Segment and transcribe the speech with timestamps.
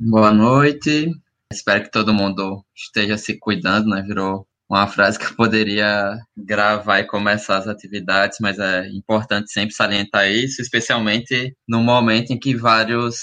[0.00, 1.10] Boa noite.
[1.52, 4.00] Espero que todo mundo esteja se cuidando, né?
[4.02, 9.74] Virou uma frase que eu poderia gravar e começar as atividades, mas é importante sempre
[9.74, 13.18] salientar isso, especialmente no momento em que vários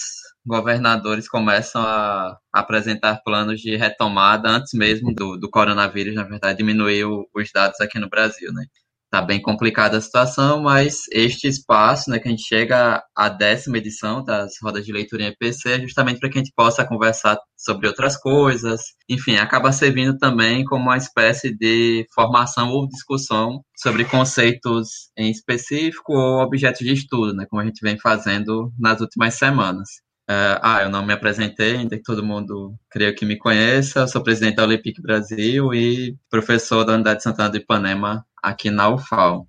[0.46, 7.06] governadores começam a apresentar planos de retomada antes mesmo do, do coronavírus, na verdade, diminuir
[7.06, 8.66] os dados aqui no Brasil, né?
[9.12, 13.78] Tá bem complicada a situação, mas este espaço, né, que a gente chega à décima
[13.78, 17.38] edição das rodas de leitura em EPC, é justamente para que a gente possa conversar
[17.56, 24.04] sobre outras coisas, enfim, acaba servindo também como uma espécie de formação ou discussão sobre
[24.06, 29.36] conceitos em específico ou objetos de estudo, né, como a gente vem fazendo nas últimas
[29.36, 30.05] semanas.
[30.28, 34.00] Uh, ah, eu não me apresentei, ainda que todo mundo creio que me conheça.
[34.02, 38.72] Eu sou presidente da Olympic Brasil e professor da Unidade de Santana do Ipanema aqui
[38.72, 39.48] na UFAL.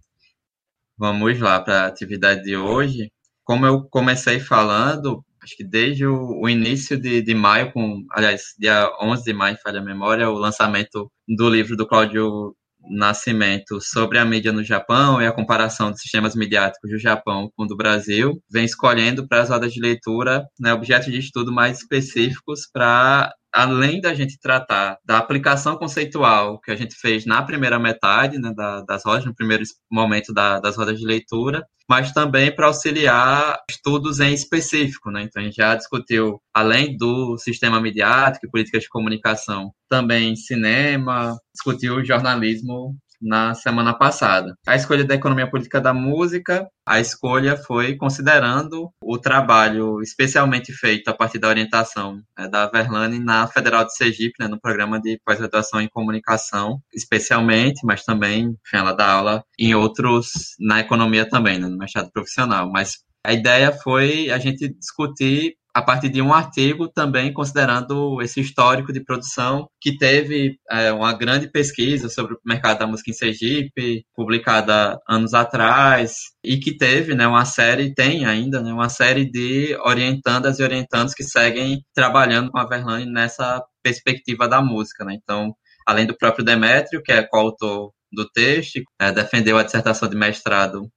[0.99, 3.11] Vamos lá para a atividade de hoje.
[3.43, 8.55] Como eu comecei falando, acho que desde o, o início de, de, maio, com, aliás,
[8.59, 12.55] dia 11 de maio, falha a memória, o lançamento do livro do Cláudio
[12.89, 17.65] Nascimento sobre a mídia no Japão e a comparação dos sistemas midiáticos do Japão com
[17.65, 21.79] o do Brasil, vem escolhendo para as rodas de leitura né, objetos de estudo mais
[21.79, 27.79] específicos para além da gente tratar da aplicação conceitual que a gente fez na primeira
[27.79, 32.55] metade né, da, das rodas, no primeiro momento da, das rodas de leitura, mas também
[32.55, 35.11] para auxiliar estudos em específico.
[35.11, 35.23] Né?
[35.23, 41.35] Então, a gente já discutiu, além do sistema midiático e políticas de comunicação, também cinema,
[41.55, 44.55] discutiu jornalismo na semana passada.
[44.67, 51.09] A escolha da economia política da música, a escolha foi considerando o trabalho especialmente feito
[51.09, 55.19] a partir da orientação né, da Verlane na Federal de Sergipe, né, no programa de
[55.25, 61.59] pós-graduação em comunicação, especialmente, mas também, enfim, ela dá aula em outros, na economia também,
[61.59, 62.71] né, no mestrado profissional.
[62.71, 68.41] Mas a ideia foi a gente discutir a partir de um artigo também considerando esse
[68.41, 73.13] histórico de produção que teve é, uma grande pesquisa sobre o mercado da música em
[73.13, 79.31] Sergipe, publicada anos atrás, e que teve né, uma série, tem ainda, né, uma série
[79.31, 85.05] de orientandas e orientandos que seguem trabalhando com a Verlaine nessa perspectiva da música.
[85.05, 85.19] Né?
[85.23, 85.55] Então,
[85.87, 90.89] além do próprio Demétrio, que é coautor do texto, é, defendeu a dissertação de mestrado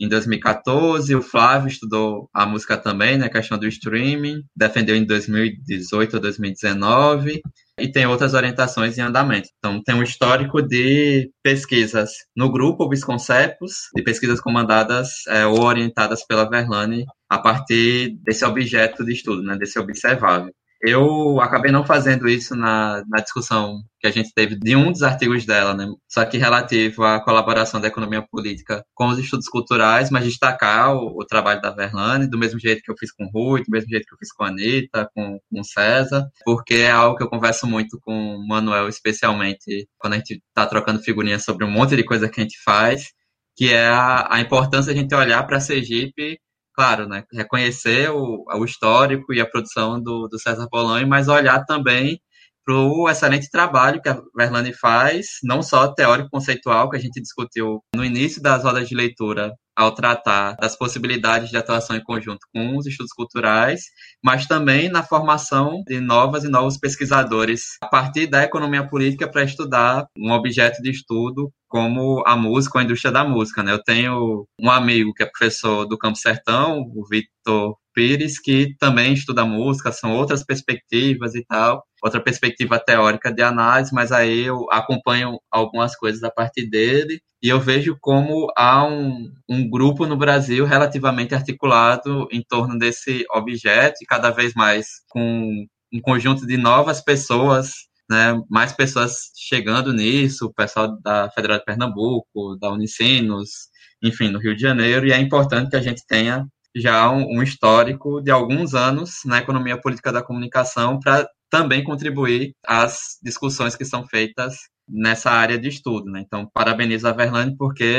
[0.00, 1.14] em 2014.
[1.14, 7.40] O Flávio estudou a música também, né, questão do streaming, defendeu em 2018 ou 2019
[7.78, 9.48] e tem outras orientações em andamento.
[9.58, 16.26] Então, tem um histórico de pesquisas no grupo Obisconcepos, de pesquisas comandadas é, ou orientadas
[16.26, 20.52] pela Verlane a partir desse objeto de estudo, né, desse observável.
[20.80, 25.02] Eu acabei não fazendo isso na, na discussão que a gente teve de um dos
[25.02, 25.86] artigos dela, né?
[26.08, 31.20] Só que relativo à colaboração da economia política com os estudos culturais, mas destacar o,
[31.20, 33.90] o trabalho da Verlane, do mesmo jeito que eu fiz com o Rui, do mesmo
[33.90, 37.24] jeito que eu fiz com a Anitta, com, com o César, porque é algo que
[37.24, 41.70] eu converso muito com o Manuel, especialmente quando a gente está trocando figurinhas sobre um
[41.70, 43.12] monte de coisa que a gente faz,
[43.56, 46.38] que é a, a importância de a gente olhar para a Sergipe
[46.78, 51.64] claro, né, reconhecer o, o histórico e a produção do, do César Polanyi, mas olhar
[51.64, 52.20] também
[52.64, 57.20] para o excelente trabalho que a Verlane faz, não só teórico conceitual que a gente
[57.20, 62.46] discutiu no início das rodas de leitura ao tratar das possibilidades de atuação em conjunto
[62.54, 63.82] com os estudos culturais,
[64.22, 69.42] mas também na formação de novas e novos pesquisadores a partir da economia política para
[69.42, 73.62] estudar um objeto de estudo como a música, a indústria da música.
[73.62, 73.72] Né?
[73.72, 79.12] Eu tenho um amigo que é professor do Campo Sertão, o Vitor Pires, que também
[79.12, 84.66] estuda música, são outras perspectivas e tal, outra perspectiva teórica de análise, mas aí eu
[84.70, 90.16] acompanho algumas coisas a partir dele e eu vejo como há um, um grupo no
[90.16, 96.56] Brasil relativamente articulado em torno desse objeto e cada vez mais com um conjunto de
[96.56, 103.68] novas pessoas, né, mais pessoas chegando nisso, o pessoal da Federal de Pernambuco, da Unicinos,
[104.02, 107.42] enfim, no Rio de Janeiro, e é importante que a gente tenha já um, um
[107.42, 113.84] histórico de alguns anos na economia política da comunicação para também contribuir às discussões que
[113.84, 114.56] são feitas
[114.88, 116.10] nessa área de estudo.
[116.10, 116.22] Né?
[116.26, 117.96] Então, parabenizo a Verlane, porque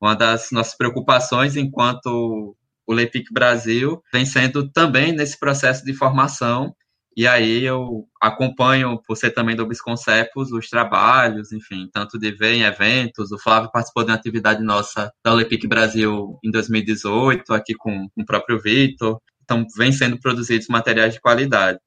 [0.00, 2.56] uma das nossas preocupações enquanto
[2.86, 6.74] o Lepic Brasil vem sendo também nesse processo de formação.
[7.18, 12.54] E aí eu acompanho, por ser também do Bisconcepos, os trabalhos, enfim, tanto de ver
[12.54, 13.32] em eventos.
[13.32, 18.22] O Flávio participou de uma atividade nossa da Olympic Brasil em 2018, aqui com, com
[18.22, 19.20] o próprio Vitor.
[19.42, 21.80] Então, vem sendo produzidos materiais de qualidade.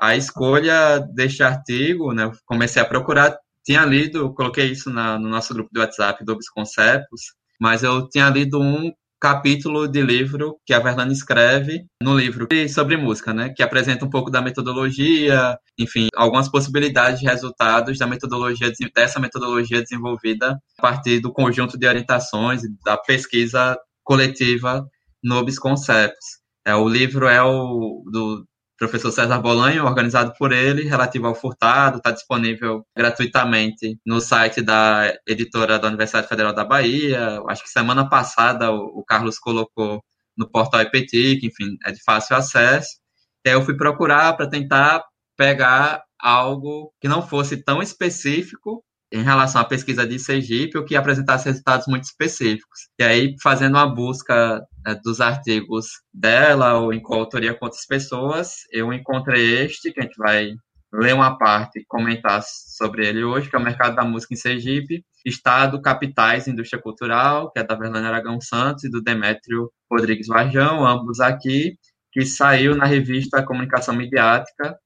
[0.00, 5.52] A escolha deste artigo, né, comecei a procurar tinha lido, coloquei isso na, no nosso
[5.52, 8.90] grupo do WhatsApp do Obsconcepos, mas eu tinha lido um
[9.20, 13.52] capítulo de livro que a Verlane escreve no livro sobre música, né?
[13.54, 19.82] Que apresenta um pouco da metodologia, enfim, algumas possibilidades de resultados da metodologia dessa metodologia
[19.82, 24.86] desenvolvida a partir do conjunto de orientações da pesquisa coletiva
[25.22, 26.38] Nobis Concepts.
[26.66, 28.44] É, o livro é o do
[28.78, 35.12] professor César Bolanho, organizado por ele, relativo ao furtado, está disponível gratuitamente no site da
[35.26, 37.42] editora da Universidade Federal da Bahia.
[37.48, 40.02] Acho que semana passada o, o Carlos colocou
[40.36, 42.98] no portal IPTIC, enfim, é de fácil acesso.
[43.44, 45.04] E aí eu fui procurar para tentar
[45.36, 50.94] pegar algo que não fosse tão específico em relação à pesquisa de Sergipe, o que
[50.94, 52.88] apresentasse resultados muito específicos.
[52.98, 54.62] E aí, fazendo uma busca
[55.04, 60.16] dos artigos dela, ou em coautoria com outras pessoas, eu encontrei este, que a gente
[60.16, 60.54] vai
[60.92, 64.38] ler uma parte e comentar sobre ele hoje, que é o Mercado da Música em
[64.38, 69.70] Sergipe, Estado, Capitais e Indústria Cultural, que é da Verlane Aragão Santos e do Demétrio
[69.90, 71.76] Rodrigues Varjão, ambos aqui,
[72.10, 74.78] que saiu na revista Comunicação Midiática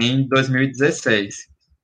[0.00, 1.34] em 2016.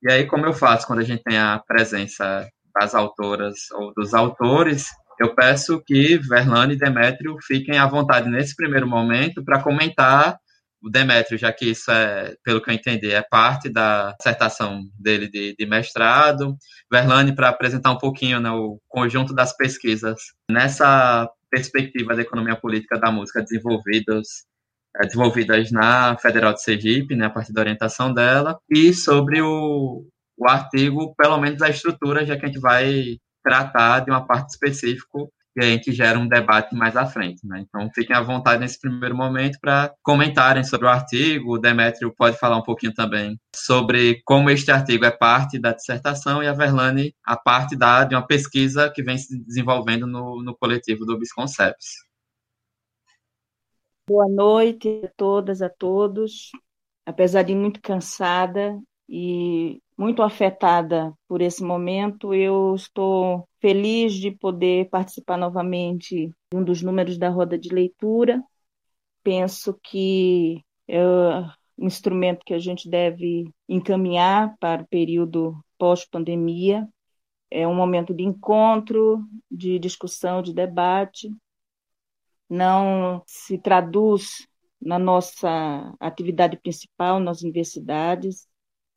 [0.03, 4.15] E aí, como eu faço quando a gente tem a presença das autoras ou dos
[4.15, 4.87] autores,
[5.19, 10.39] eu peço que Verlane e Demétrio fiquem à vontade nesse primeiro momento para comentar
[10.81, 15.29] o Demétrio, já que isso é, pelo que eu entendi, é parte da dissertação dele
[15.29, 16.57] de, de mestrado.
[16.91, 20.21] Verlane, para apresentar um pouquinho né, o conjunto das pesquisas
[20.51, 24.47] nessa perspectiva da economia política da música desenvolvidas
[24.97, 30.05] é, desenvolvidas na Federal de Sergipe, né, a partir da orientação dela, e sobre o,
[30.37, 33.19] o artigo, pelo menos a estrutura, já que a gente vai
[33.49, 37.47] tratar de uma parte específica e a gente gera um debate mais à frente.
[37.47, 37.65] Né?
[37.67, 41.55] Então, fiquem à vontade nesse primeiro momento para comentarem sobre o artigo.
[41.55, 46.43] O Demétrio pode falar um pouquinho também sobre como este artigo é parte da dissertação
[46.43, 50.55] e a Verlane a parte da, de uma pesquisa que vem se desenvolvendo no, no
[50.55, 52.07] coletivo do Bisconcepts.
[54.07, 56.51] Boa noite a todas, a todos.
[57.07, 58.79] Apesar de muito cansada
[59.09, 66.63] e muito afetada por esse momento, eu estou feliz de poder participar novamente de um
[66.63, 68.41] dos números da roda de leitura.
[69.25, 71.03] Penso que é
[71.77, 76.89] um instrumento que a gente deve encaminhar para o período pós-pandemia.
[77.51, 81.29] É um momento de encontro, de discussão, de debate,
[82.49, 84.47] não se traduz
[84.81, 88.47] na nossa atividade principal nas universidades,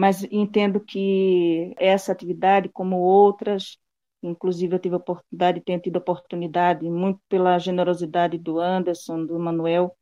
[0.02, 3.78] mas entendo que essa atividade, como outras,
[4.24, 9.38] inclusive eu tive a oportunidade, tenho tido a oportunidade, muito pela generosidade do Anderson, do
[9.40, 9.96] Manuel,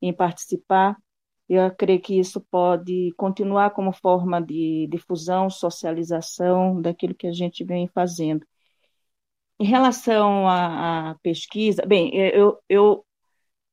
[0.00, 0.96] em participar,
[1.48, 7.62] eu creio que isso pode continuar como forma de difusão, socialização daquilo que a gente
[7.62, 8.46] vem fazendo.
[9.60, 13.04] Em relação à, à pesquisa, bem, eu, eu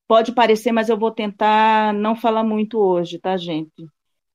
[0.08, 3.88] pode parecer, mas eu vou tentar não falar muito hoje, tá, gente?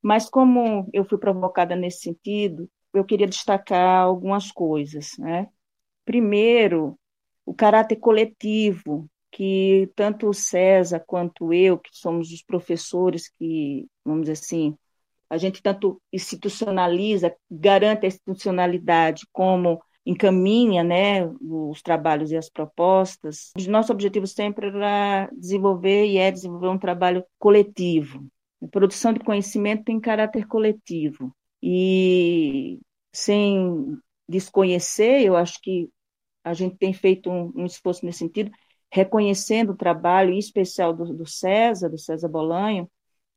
[0.05, 5.49] Mas como eu fui provocada nesse sentido, eu queria destacar algumas coisas, né?
[6.05, 6.99] Primeiro,
[7.47, 14.27] o caráter coletivo que tanto o César quanto eu, que somos os professores que, vamos
[14.27, 14.77] dizer assim,
[15.31, 23.53] a gente tanto institucionaliza, garante a institucionalidade como encaminha né, os trabalhos e as propostas.
[23.67, 28.29] Nosso objetivo sempre era desenvolver e é desenvolver um trabalho coletivo.
[28.71, 31.35] Produção de conhecimento tem caráter coletivo.
[31.63, 32.81] E
[33.13, 33.97] sem
[34.29, 35.89] desconhecer, eu acho que
[36.43, 38.51] a gente tem feito um, um esforço nesse sentido,
[38.93, 42.91] reconhecendo o trabalho, em especial do, do César, do César Bolanho.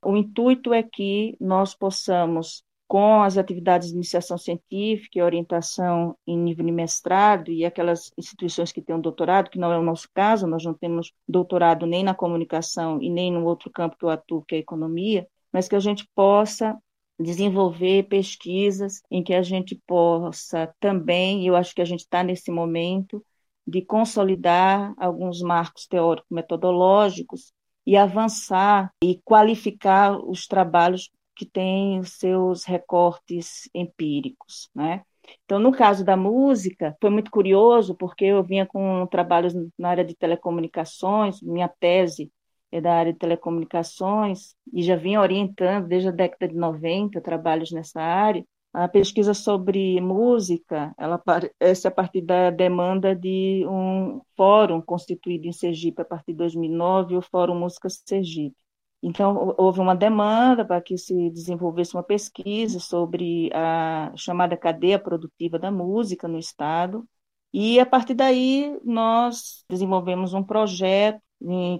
[0.04, 6.38] O intuito é que nós possamos com as atividades de iniciação científica e orientação em
[6.38, 10.08] nível de mestrado e aquelas instituições que têm um doutorado, que não é o nosso
[10.14, 14.08] caso, nós não temos doutorado nem na comunicação e nem no outro campo que eu
[14.08, 16.76] atuo, que é a economia, mas que a gente possa
[17.20, 22.50] desenvolver pesquisas em que a gente possa também, eu acho que a gente está nesse
[22.50, 23.22] momento,
[23.66, 27.52] de consolidar alguns marcos teóricos metodológicos
[27.86, 35.04] e avançar e qualificar os trabalhos que tem os seus recortes empíricos, né?
[35.44, 40.04] Então, no caso da música, foi muito curioso, porque eu vinha com trabalhos na área
[40.04, 42.32] de telecomunicações, minha tese
[42.72, 47.70] é da área de telecomunicações, e já vinha orientando desde a década de 90 trabalhos
[47.70, 48.44] nessa área.
[48.72, 55.52] A pesquisa sobre música, ela aparece a partir da demanda de um fórum constituído em
[55.52, 58.56] Sergipe a partir de 2009, o Fórum Música Sergipe.
[59.02, 65.58] Então, houve uma demanda para que se desenvolvesse uma pesquisa sobre a chamada cadeia produtiva
[65.58, 67.06] da música no Estado,
[67.52, 71.20] E a partir daí nós desenvolvemos um projeto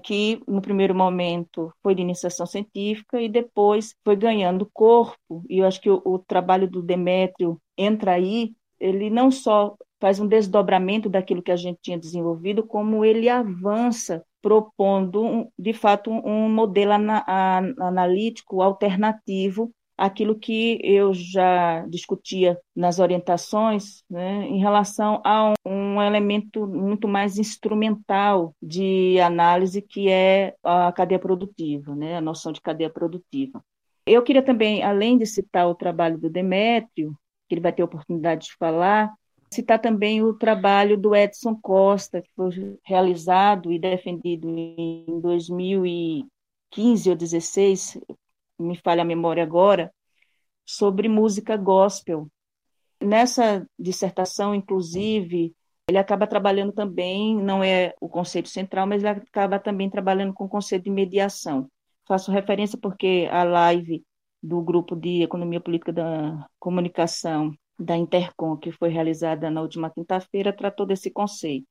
[0.05, 5.45] que no primeiro momento foi de iniciação científica e depois foi ganhando corpo.
[5.49, 10.21] E eu acho que o, o trabalho do Demétrio entra aí, ele não só faz
[10.21, 16.49] um desdobramento daquilo que a gente tinha desenvolvido, como ele avança propondo, de fato, um
[16.49, 26.01] modelo analítico alternativo àquilo que eu já discutia nas orientações, né, em relação a um,
[26.01, 32.61] elemento muito mais instrumental de análise, que é a cadeia produtiva, né, a noção de
[32.61, 33.61] cadeia produtiva.
[34.07, 37.13] Eu queria também, além de citar o trabalho do Demétrio,
[37.49, 39.13] que ele vai ter oportunidade de falar,
[39.51, 47.17] citar também o trabalho do Edson Costa, que foi realizado e defendido em 2015 ou
[47.17, 48.01] 2016,
[48.59, 49.93] me falha a memória agora,
[50.67, 52.29] sobre música gospel.
[53.01, 55.55] Nessa dissertação, inclusive,
[55.89, 60.45] ele acaba trabalhando também, não é o conceito central, mas ele acaba também trabalhando com
[60.45, 61.71] o conceito de mediação.
[62.07, 64.05] Faço referência porque a live
[64.43, 70.53] do grupo de Economia Política da Comunicação da Intercom, que foi realizada na última quinta-feira,
[70.53, 71.69] tratou desse conceito.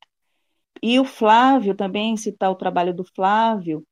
[0.81, 3.83] E o Flávio, também citar o trabalho do Flávio,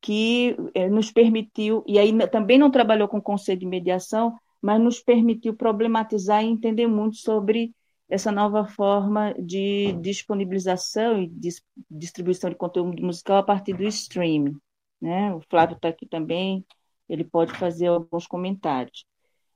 [0.00, 5.00] que eh, nos permitiu, e aí também não trabalhou com conceito de mediação, mas nos
[5.00, 7.72] permitiu problematizar e entender muito sobre
[8.08, 11.30] essa nova forma de disponibilização e
[11.90, 14.56] distribuição de conteúdo musical a partir do streaming.
[15.00, 15.32] Né?
[15.34, 16.64] O Flávio está aqui também,
[17.08, 19.04] ele pode fazer alguns comentários.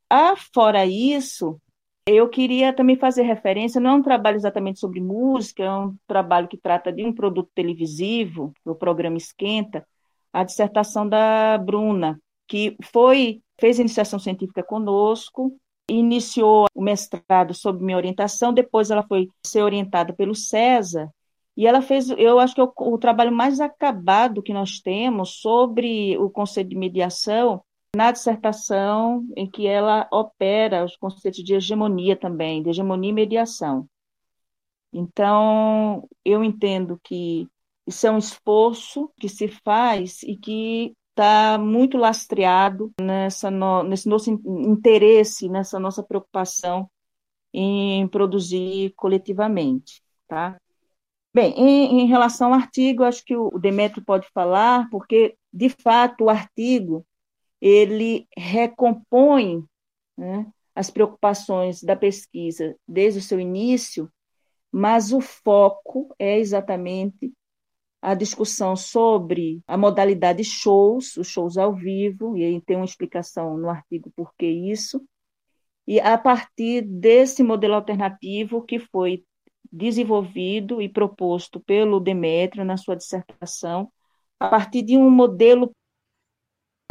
[0.09, 1.61] Ah, fora isso,
[2.06, 6.49] eu queria também fazer referência, não é um trabalho exatamente sobre música, é um trabalho
[6.49, 9.87] que trata de um produto televisivo, o programa Esquenta,
[10.32, 15.56] a dissertação da Bruna, que foi fez iniciação científica conosco,
[15.88, 21.09] iniciou o mestrado sob minha orientação, depois ela foi ser orientada pelo César,
[21.56, 25.40] e ela fez, eu acho que é o, o trabalho mais acabado que nós temos
[25.40, 27.62] sobre o conceito de mediação,
[27.94, 33.87] na dissertação em que ela opera os conceitos de hegemonia também, de hegemonia e mediação.
[34.92, 37.49] Então, eu entendo que
[37.87, 44.09] isso é um esforço que se faz e que está muito lastreado nessa no, nesse
[44.09, 46.90] nosso interesse, nessa nossa preocupação
[47.52, 50.59] em produzir coletivamente, tá?
[51.35, 56.25] Bem, em, em relação ao artigo, acho que o Demetrio pode falar, porque, de fato,
[56.25, 57.07] o artigo
[57.61, 59.65] ele recompõe
[60.17, 64.12] né, as preocupações da pesquisa desde o seu início,
[64.71, 67.33] mas o foco é exatamente
[68.03, 73.57] a discussão sobre a modalidade shows, os shows ao vivo, e aí tem uma explicação
[73.57, 75.03] no artigo por que isso,
[75.87, 79.25] e a partir desse modelo alternativo que foi
[79.73, 83.91] desenvolvido e proposto pelo Demétrio na sua dissertação,
[84.38, 85.73] a partir de um modelo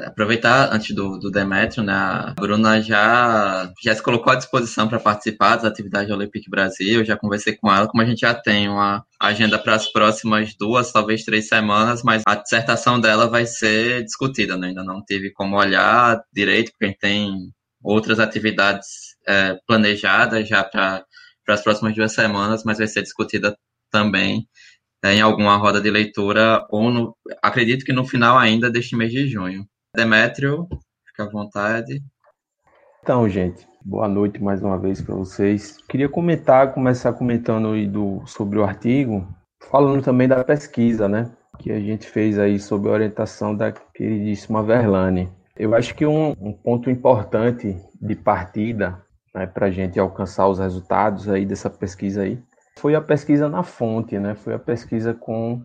[0.05, 1.93] aproveitar antes do, do Demetrio, né?
[1.93, 7.05] A Bruna já, já se colocou à disposição para participar das atividades Olympic Brasil.
[7.05, 10.91] Já conversei com ela, como a gente já tem uma agenda para as próximas duas,
[10.91, 14.67] talvez três semanas, mas a dissertação dela vai ser discutida, né?
[14.69, 20.63] Ainda não tive como olhar direito, porque a gente tem outras atividades é, planejadas já
[20.63, 21.03] para
[21.47, 23.55] as próximas duas semanas, mas vai ser discutida
[23.91, 24.47] também
[25.03, 29.11] é, em alguma roda de leitura, ou no, acredito que no final ainda deste mês
[29.11, 29.65] de junho.
[29.95, 30.67] Demétrio,
[31.07, 32.01] fica à vontade.
[33.01, 35.77] Então, gente, boa noite mais uma vez para vocês.
[35.89, 39.27] Queria comentar, começar comentando aí do, sobre o artigo,
[39.69, 41.31] falando também da pesquisa, né?
[41.57, 45.29] Que a gente fez aí sob a orientação da queridíssima Verlane.
[45.57, 50.59] Eu acho que um, um ponto importante de partida né, para a gente alcançar os
[50.59, 52.41] resultados aí dessa pesquisa aí.
[52.77, 54.35] Foi a pesquisa na fonte, né?
[54.35, 55.61] Foi a pesquisa com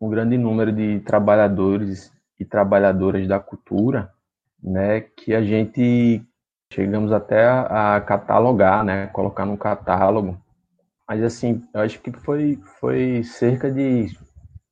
[0.00, 4.10] um grande número de trabalhadores e trabalhadoras da cultura,
[4.62, 6.22] né, que a gente
[6.72, 10.38] chegamos até a, catalogar, né, colocar no catálogo.
[11.08, 14.08] Mas assim, eu acho que foi foi cerca de,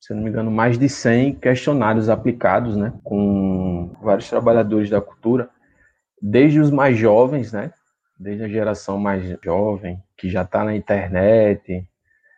[0.01, 5.49] se não me engano, mais de 100 questionários aplicados, né, com vários trabalhadores da cultura,
[6.21, 7.73] desde os mais jovens, né,
[8.19, 11.87] desde a geração mais jovem, que já está na internet,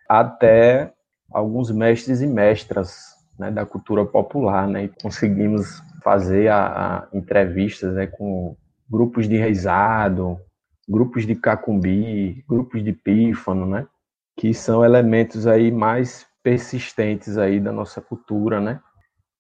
[0.09, 0.93] até
[1.31, 7.95] alguns mestres e mestras né, da cultura popular, né, e conseguimos fazer a, a entrevistas
[7.95, 8.57] né, com
[8.89, 10.39] grupos de reizado,
[10.89, 13.87] grupos de cacumbi, grupos de pífano, né,
[14.37, 18.81] que são elementos aí mais persistentes aí da nossa cultura, né,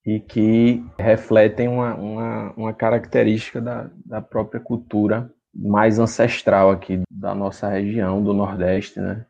[0.04, 7.34] e que refletem uma, uma, uma característica da, da própria cultura mais ancestral aqui da
[7.34, 9.24] nossa região, do Nordeste, né,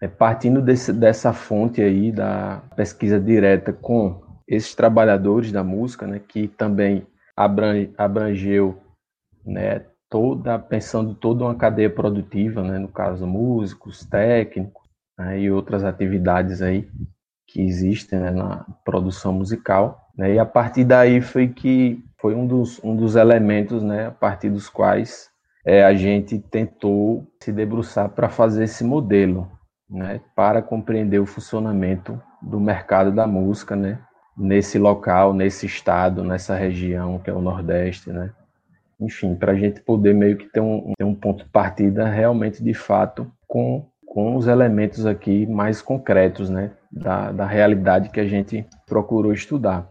[0.00, 6.20] é, partindo desse, dessa fonte aí da pesquisa direta com esses trabalhadores da música, né,
[6.20, 8.78] que também abrange, abrangeu,
[9.44, 14.82] né, toda pensando toda uma cadeia produtiva, né, no caso músicos, técnicos
[15.18, 16.88] né, e outras atividades aí
[17.46, 22.46] que existem né, na produção musical, né, e a partir daí foi que foi um
[22.46, 25.31] dos, um dos elementos, né, a partir dos quais
[25.64, 29.50] é, a gente tentou se debruçar para fazer esse modelo,
[29.88, 33.98] né, para compreender o funcionamento do mercado da música, né,
[34.36, 38.30] nesse local, nesse estado, nessa região que é o Nordeste, né.
[39.00, 42.62] Enfim, para a gente poder meio que ter um, ter um ponto de partida realmente,
[42.62, 48.26] de fato, com, com os elementos aqui mais concretos, né, da, da realidade que a
[48.26, 49.88] gente procurou estudar.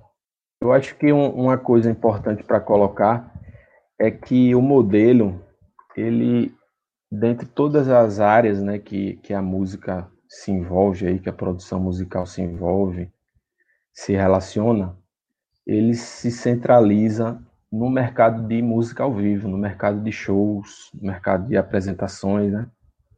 [0.62, 3.32] Eu acho que um, uma coisa importante para colocar
[4.00, 5.42] é que o modelo,
[5.96, 6.54] ele
[7.12, 11.80] dentre todas as áreas né, que, que a música se envolve aí, que a produção
[11.80, 13.12] musical se envolve,
[13.94, 14.96] se relaciona,
[15.68, 21.48] ele se centraliza no mercado de música ao vivo, no mercado de shows, no mercado
[21.48, 22.68] de apresentações, né?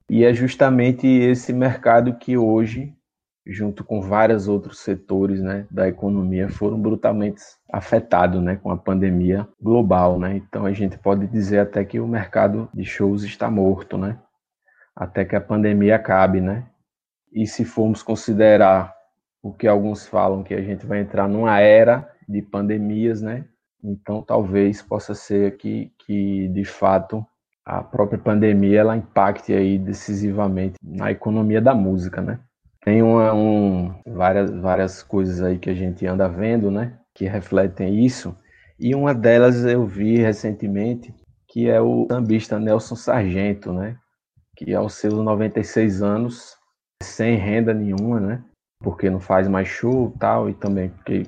[0.09, 2.95] E é justamente esse mercado que hoje
[3.45, 9.47] junto com vários outros setores né, da economia, foram brutalmente afetados né, com a pandemia
[9.61, 10.17] global.
[10.17, 10.37] Né?
[10.37, 14.17] Então a gente pode dizer até que o mercado de shows está morto, né?
[14.95, 16.39] até que a pandemia acabe.
[16.39, 16.65] Né?
[17.31, 18.93] E se formos considerar
[19.41, 23.45] o que alguns falam, que a gente vai entrar numa era de pandemias, né?
[23.83, 27.25] então talvez possa ser que, que de fato
[27.65, 32.39] a própria pandemia ela impacte aí decisivamente na economia da música, né?
[32.83, 36.99] Tem uma, um, várias, várias coisas aí que a gente anda vendo, né?
[37.13, 38.35] Que refletem isso.
[38.77, 41.13] E uma delas eu vi recentemente,
[41.47, 43.97] que é o sambista Nelson Sargento, né?
[44.57, 46.57] Que aos seus 96 anos,
[47.01, 48.43] sem renda nenhuma, né?
[48.79, 51.23] Porque não faz mais show tal, e também porque,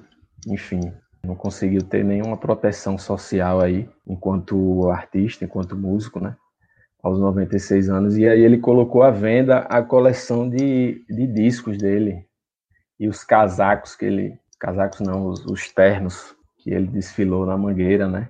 [0.48, 0.82] enfim,
[1.24, 6.36] não conseguiu ter nenhuma proteção social aí, enquanto artista, enquanto músico, né?
[7.06, 12.26] Aos 96 anos, e aí ele colocou à venda a coleção de, de discos dele
[13.00, 18.08] e os casacos que ele, casacos não, os, os ternos que ele desfilou na Mangueira,
[18.08, 18.28] né?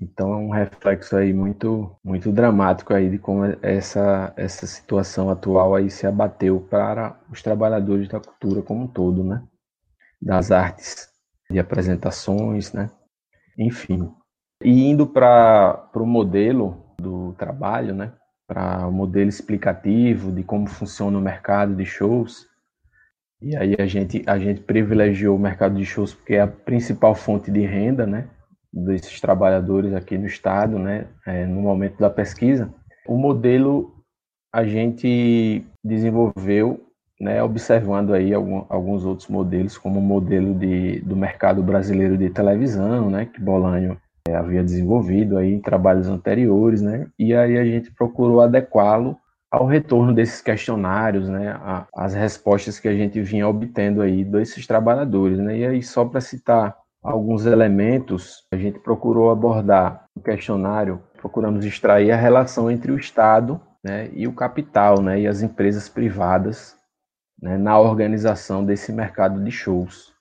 [0.00, 5.74] Então é um reflexo aí muito muito dramático aí de como essa essa situação atual
[5.74, 9.42] aí se abateu para os trabalhadores da cultura como um todo, né?
[10.22, 11.08] Das artes,
[11.50, 12.90] de apresentações, né?
[13.58, 14.10] Enfim.
[14.64, 18.12] E indo para o modelo do trabalho, né?
[18.46, 22.46] Para o modelo explicativo de como funciona o mercado de shows.
[23.40, 27.14] E aí a gente, a gente privilegiou o mercado de shows porque é a principal
[27.14, 28.28] fonte de renda, né?
[28.72, 31.06] Desses trabalhadores aqui no estado, né?
[31.26, 32.72] É, no momento da pesquisa.
[33.06, 33.94] O modelo
[34.52, 36.88] a gente desenvolveu
[37.20, 42.30] né, observando aí algum, alguns outros modelos, como o modelo de, do mercado brasileiro de
[42.30, 47.06] televisão, né, que Bolanho é, havia desenvolvido aí em trabalhos anteriores, né?
[47.18, 49.16] E aí a gente procurou adequá-lo
[49.50, 51.58] ao retorno desses questionários, né?
[51.94, 55.58] As respostas que a gente vinha obtendo aí desses trabalhadores, né?
[55.58, 62.10] E aí só para citar alguns elementos, a gente procurou abordar o questionário, procuramos extrair
[62.10, 66.76] a relação entre o Estado, né, e o capital, né, e as empresas privadas,
[67.40, 70.12] né, na organização desse mercado de shows,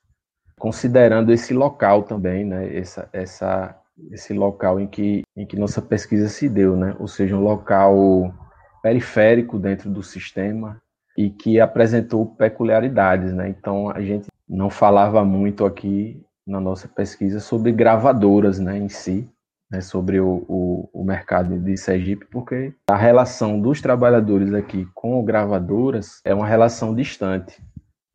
[0.60, 3.76] considerando esse local também, né, essa, essa
[4.12, 6.96] esse local em que, em que nossa pesquisa se deu, né?
[7.00, 8.34] Ou seja, um local
[8.82, 10.82] periférico dentro do sistema
[11.18, 13.50] e que apresentou peculiaridades, né?
[13.50, 19.30] Então a gente não falava muito aqui na nossa pesquisa sobre gravadoras, né, em si,
[19.70, 25.22] né, sobre o, o, o, mercado de Sergipe, porque a relação dos trabalhadores aqui com
[25.26, 27.62] gravadoras é uma relação distante.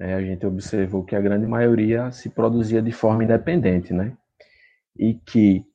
[0.01, 0.14] Né?
[0.14, 4.16] A gente observou que a grande maioria se produzia de forma independente, né?
[4.97, 5.66] E que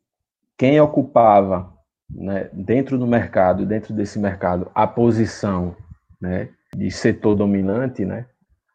[0.57, 1.71] quem ocupava
[2.09, 5.75] né, dentro do mercado, dentro desse mercado, a posição
[6.19, 8.25] né, de setor dominante, né,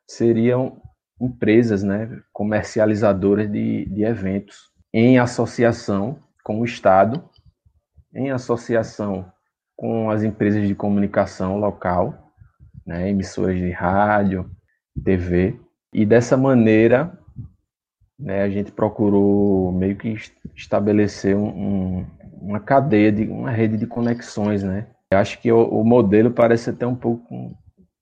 [0.07, 0.81] seriam
[1.21, 7.23] empresas né, comercializadoras de, de eventos em associação com o Estado,
[8.15, 9.33] em associação
[9.77, 12.33] com as empresas de comunicação local,
[12.87, 14.51] né, emissoras de rádio,
[15.03, 15.59] TV,
[15.93, 17.19] e dessa maneira
[18.23, 20.17] né, a gente procurou meio que
[20.55, 22.07] estabelecer um, um,
[22.41, 24.87] uma cadeia, de, uma rede de conexões, né?
[25.13, 27.55] Eu acho que o, o modelo parece até um pouco um,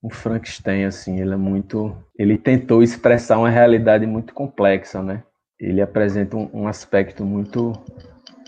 [0.04, 1.96] um, Frankenstein, assim, ele é muito...
[2.18, 5.22] Ele tentou expressar uma realidade muito complexa, né?
[5.58, 7.72] Ele apresenta um, aspecto muito,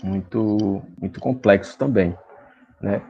[0.03, 2.15] muito, muito complexo também,
[2.81, 3.01] né?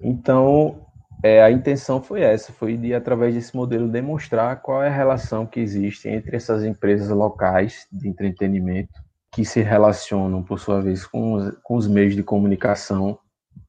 [0.00, 0.85] Então,
[1.26, 5.44] É, a intenção foi essa, foi de, através desse modelo, demonstrar qual é a relação
[5.44, 11.32] que existe entre essas empresas locais de entretenimento, que se relacionam, por sua vez, com
[11.32, 13.18] os, com os meios de comunicação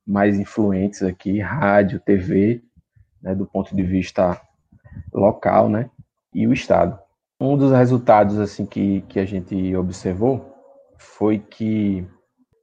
[0.05, 2.61] mais influentes aqui, rádio, TV,
[3.23, 4.39] né, do ponto de vista
[5.11, 5.89] local, né,
[6.31, 6.99] e o Estado.
[7.41, 10.55] Um dos resultados assim que, que a gente observou
[10.95, 12.05] foi que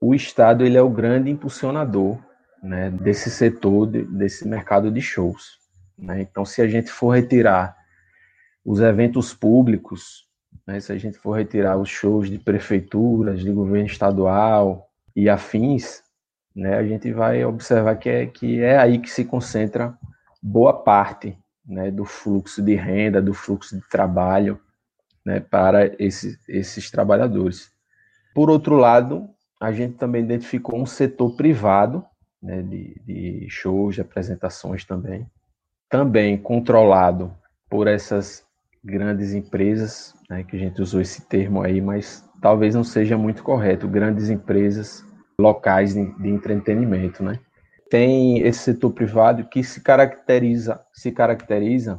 [0.01, 2.17] o Estado ele é o grande impulsionador
[2.65, 5.59] né, desse setor, de, desse mercado de shows.
[5.99, 6.23] Né?
[6.23, 7.77] Então, se a gente for retirar
[8.65, 10.27] os eventos públicos,
[10.67, 16.03] né, se a gente for retirar os shows de prefeituras, de governo estadual e afins,
[16.57, 19.95] né, a gente vai observar que é, que é aí que se concentra
[20.43, 24.59] boa parte né, do fluxo de renda, do fluxo de trabalho
[25.23, 27.71] né, para esses, esses trabalhadores.
[28.35, 29.29] Por outro lado,
[29.61, 32.05] a gente também identificou um setor privado
[32.45, 35.27] né, de, de shows, de apresentações também,
[35.89, 37.35] também controlado
[37.71, 38.47] por essas
[38.85, 43.43] grandes empresas, né, que a gente usou esse termo aí, mas talvez não seja muito
[43.43, 45.03] correto, grandes empresas
[45.41, 47.41] locais de, de entretenimento, né?
[47.91, 51.99] Tem esse setor privado que se caracteriza, se caracteriza,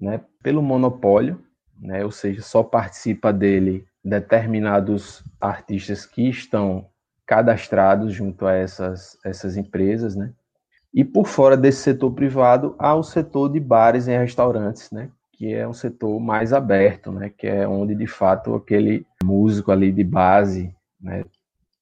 [0.00, 1.44] né, pelo monopólio,
[1.78, 6.88] né, ou seja, só participa dele determinados artistas que estão
[7.26, 10.32] cadastrados junto a essas, essas empresas, né?
[10.94, 15.10] E por fora desse setor privado, há o setor de bares e restaurantes, né?
[15.32, 17.30] Que é um setor mais aberto, né?
[17.36, 21.24] Que é onde, de fato, aquele músico ali de base, né?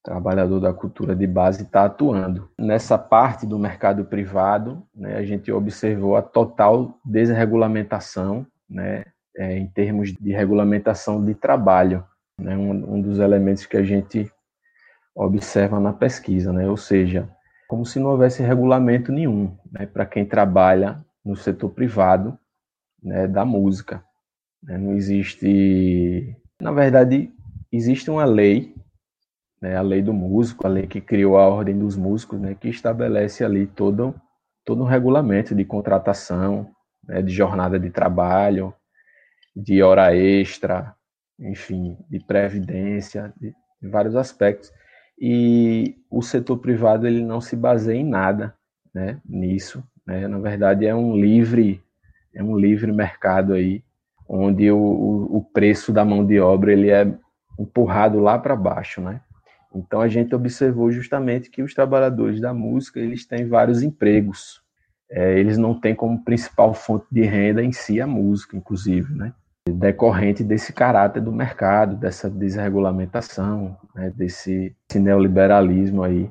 [0.03, 2.49] Trabalhador da cultura de base está atuando.
[2.59, 9.05] Nessa parte do mercado privado, né, a gente observou a total desregulamentação, né?
[9.37, 12.03] É, em termos de regulamentação de trabalho.
[12.37, 14.29] Né, um, um dos elementos que a gente
[15.15, 16.69] observa na pesquisa, né?
[16.69, 17.29] ou seja,
[17.67, 19.85] como se não houvesse regulamento nenhum né?
[19.85, 22.37] para quem trabalha no setor privado
[23.01, 23.25] né?
[23.25, 24.03] da música.
[24.61, 24.77] Né?
[24.77, 26.35] Não existe.
[26.59, 27.31] Na verdade,
[27.71, 28.75] existe uma lei,
[29.61, 29.77] né?
[29.77, 32.53] a lei do músico, a lei que criou a Ordem dos Músicos, né?
[32.53, 34.13] que estabelece ali todo,
[34.65, 36.69] todo um regulamento de contratação,
[37.07, 37.21] né?
[37.21, 38.73] de jornada de trabalho,
[39.55, 40.93] de hora extra,
[41.39, 44.71] enfim, de previdência, de, vários aspectos
[45.17, 48.53] e o setor privado ele não se baseia em nada
[48.93, 49.83] né, nisso.
[50.05, 50.27] Né?
[50.27, 51.81] Na verdade, é um livre
[52.33, 53.81] é um livre mercado aí,
[54.27, 57.09] onde o, o, o preço da mão de obra ele é
[57.57, 59.21] empurrado lá para baixo, né?
[59.73, 64.61] Então a gente observou justamente que os trabalhadores da música eles têm vários empregos.
[65.09, 69.33] É, eles não têm como principal fonte de renda em si a música, inclusive, né?
[69.67, 76.29] Decorrente desse caráter do mercado, dessa desregulamentação, né, desse, desse neoliberalismo aí,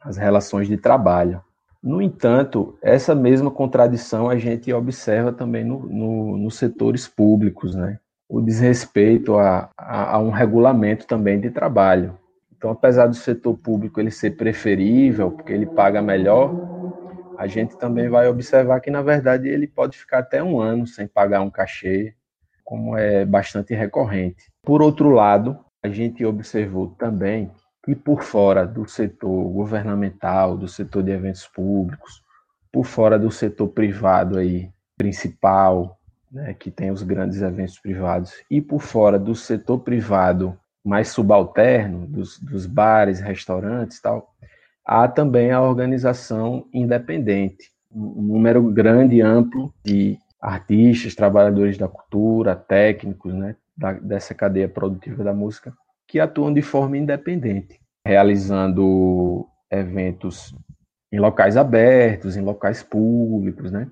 [0.00, 1.42] as relações de trabalho.
[1.82, 7.98] No entanto, essa mesma contradição a gente observa também no, no, nos setores públicos, né?
[8.28, 12.18] o desrespeito a, a, a, um regulamento também de trabalho.
[12.56, 16.52] Então, apesar do setor público ele ser preferível, porque ele paga melhor,
[17.36, 21.06] a gente também vai observar que, na verdade, ele pode ficar até um ano sem
[21.06, 22.14] pagar um cachê,
[22.64, 24.50] como é bastante recorrente.
[24.62, 27.50] Por outro lado, a gente observou também
[27.84, 32.22] que por fora do setor governamental, do setor de eventos públicos,
[32.72, 35.98] por fora do setor privado aí principal,
[36.32, 42.06] né, que tem os grandes eventos privados, e por fora do setor privado mais subalterno,
[42.06, 44.34] dos, dos bares, restaurantes tal,
[44.84, 52.54] há também a organização independente, um número grande e amplo de artistas, trabalhadores da cultura,
[52.54, 55.72] técnicos, né, da, dessa cadeia produtiva da música,
[56.06, 60.54] que atuam de forma independente, realizando eventos
[61.10, 63.88] em locais abertos, em locais públicos, né?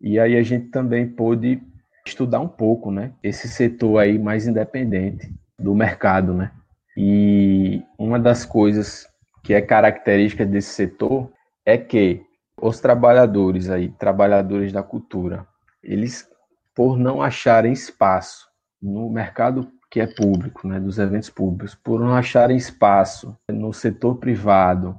[0.00, 1.60] E aí a gente também pôde
[2.06, 6.52] estudar um pouco, né, esse setor aí mais independente do mercado, né?
[6.96, 9.08] E uma das coisas
[9.42, 11.32] que é característica desse setor
[11.66, 12.22] é que
[12.60, 15.46] os trabalhadores aí, trabalhadores da cultura,
[15.82, 16.28] eles,
[16.74, 18.48] por não acharem espaço
[18.80, 24.16] no mercado que é público, né, dos eventos públicos, por não acharem espaço no setor
[24.16, 24.98] privado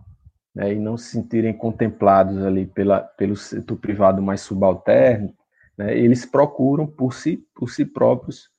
[0.54, 5.34] né, e não se sentirem contemplados ali pela, pelo setor privado mais subalterno,
[5.78, 8.50] né, eles procuram por si, por si próprios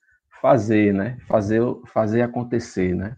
[0.40, 3.16] fazer, né, fazer, fazer acontecer, né,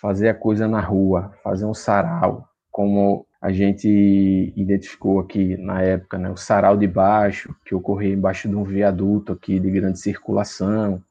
[0.00, 6.18] fazer a coisa na rua, fazer um sarau, como a gente identificou aqui na época
[6.18, 11.02] né, o sarau de baixo, que ocorria embaixo de um viaduto aqui de grande circulação,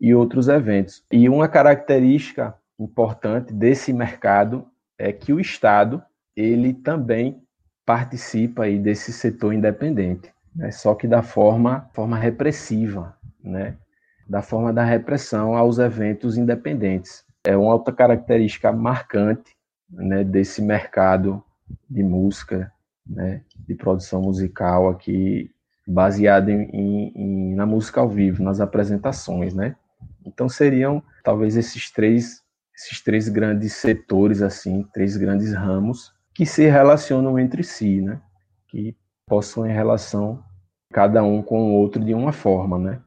[0.00, 1.04] e outros eventos.
[1.10, 4.66] E uma característica importante desse mercado
[4.98, 6.02] é que o Estado
[6.36, 7.42] ele também
[7.86, 10.70] participa aí desse setor independente, né?
[10.70, 13.76] só que da forma, forma repressiva, né?
[14.28, 17.24] da forma da repressão aos eventos independentes.
[17.44, 19.54] É uma outra característica marcante
[19.90, 21.44] né, desse mercado
[21.88, 22.72] de música,
[23.06, 25.50] né, de produção musical aqui,
[25.86, 29.76] baseado em, em, na música ao vivo, nas apresentações, né?
[30.24, 32.42] Então seriam talvez esses três,
[32.74, 38.20] esses três grandes setores assim, três grandes ramos que se relacionam entre si, né?
[38.68, 40.42] Que possuem relação
[40.92, 43.02] cada um com o outro de uma forma, né?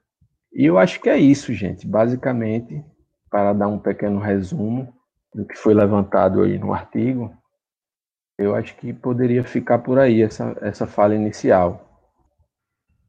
[0.54, 1.88] E eu acho que é isso, gente.
[1.88, 2.84] Basicamente,
[3.30, 4.94] para dar um pequeno resumo
[5.34, 7.36] do que foi levantado aí no artigo,
[8.38, 11.84] eu acho que poderia ficar por aí essa, essa fala inicial.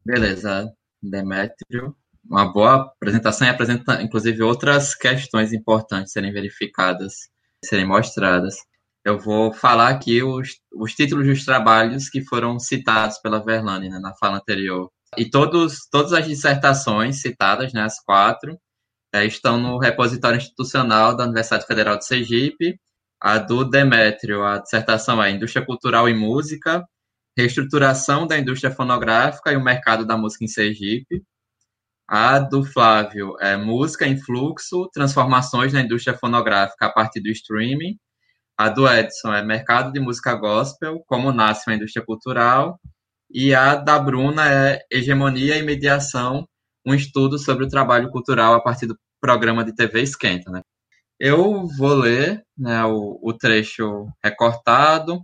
[0.04, 1.94] Beleza, Demétrio.
[2.24, 7.14] Uma boa apresentação e apresenta, inclusive, outras questões importantes serem verificadas,
[7.64, 8.56] serem mostradas.
[9.04, 13.98] Eu vou falar aqui os, os títulos dos trabalhos que foram citados pela Verlane né,
[13.98, 14.90] na fala anterior.
[15.16, 18.58] E todos, todas as dissertações citadas, né, as quatro,
[19.14, 22.78] é, estão no repositório institucional da Universidade Federal de Sergipe.
[23.20, 26.86] A do Demétrio, a dissertação é Indústria Cultural e Música,
[27.36, 31.24] Reestruturação da Indústria Fonográfica e o Mercado da Música em Sergipe.
[32.06, 37.98] A do Flávio é Música em Fluxo, Transformações na Indústria Fonográfica a partir do Streaming.
[38.56, 42.80] A do Edson é Mercado de Música Gospel, Como Nasce uma Indústria Cultural.
[43.30, 46.48] E a da Bruna é Hegemonia e Mediação,
[46.86, 50.50] um estudo sobre o trabalho cultural a partir do programa de TV Esquenta.
[50.50, 50.62] Né?
[51.20, 55.20] Eu vou ler né, o, o trecho recortado.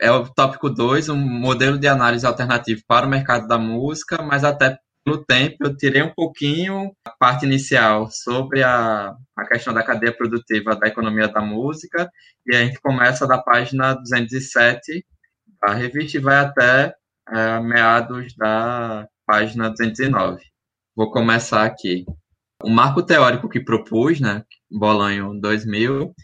[0.00, 4.44] É o tópico 2, um modelo de análise alternativo para o mercado da música, mas
[4.44, 9.82] até pelo tempo eu tirei um pouquinho a parte inicial sobre a, a questão da
[9.82, 12.10] cadeia produtiva da economia da música,
[12.44, 15.06] e a gente começa da página 207
[15.62, 16.94] da revista e vai até
[17.30, 20.42] é, meados da página 209.
[20.94, 22.04] Vou começar aqui.
[22.62, 26.14] O marco teórico que propus, né, Bolanho 2000,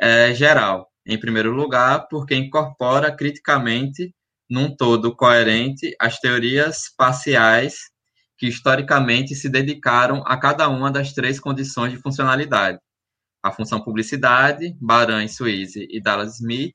[0.00, 0.88] é geral.
[1.04, 4.14] Em primeiro lugar, porque incorpora criticamente,
[4.48, 7.90] num todo coerente, as teorias parciais
[8.38, 12.78] que historicamente se dedicaram a cada uma das três condições de funcionalidade.
[13.42, 16.74] A função publicidade, Baran, Suíze e Dallas Smith,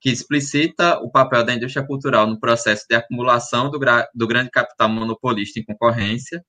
[0.00, 3.78] que explicita o papel da indústria cultural no processo de acumulação do,
[4.14, 6.44] do grande capital monopolista em concorrência,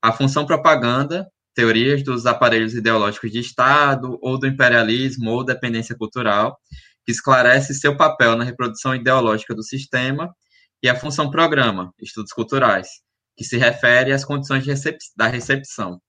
[0.00, 6.56] a função propaganda, teorias dos aparelhos ideológicos de Estado, ou do imperialismo, ou dependência cultural,
[7.04, 10.32] que esclarece seu papel na reprodução ideológica do sistema,
[10.80, 12.86] e a função programa, estudos culturais,
[13.36, 16.00] que se refere às condições recep da recepção.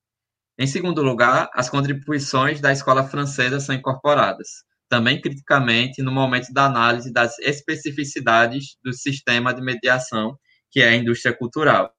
[0.55, 4.49] Em segundo lugar, as contribuições da escola francesa são incorporadas,
[4.87, 10.37] também criticamente no momento da análise das especificidades do sistema de mediação,
[10.69, 11.91] que é a indústria cultural,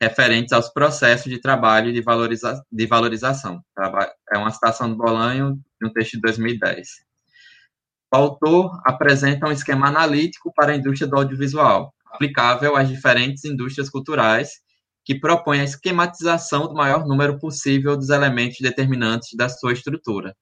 [0.00, 3.60] referentes aos processos de trabalho de, valoriza de valorização.
[4.32, 6.88] É uma citação do Bolanho, de um texto de 2010.
[8.12, 13.90] O autor apresenta um esquema analítico para a indústria do audiovisual, aplicável às diferentes indústrias
[13.90, 14.60] culturais,
[15.04, 20.34] que propõe a esquematização do maior número possível dos elementos determinantes da sua estrutura,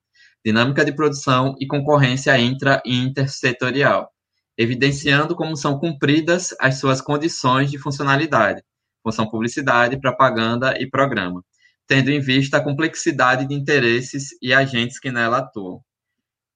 [0.44, 4.10] dinâmica de produção e concorrência intra e intersetorial,
[4.56, 8.62] evidenciando como são cumpridas as suas condições de funcionalidade,
[9.02, 11.42] função publicidade, propaganda e programa,
[11.86, 15.80] tendo em vista a complexidade de interesses e agentes que nela atuam.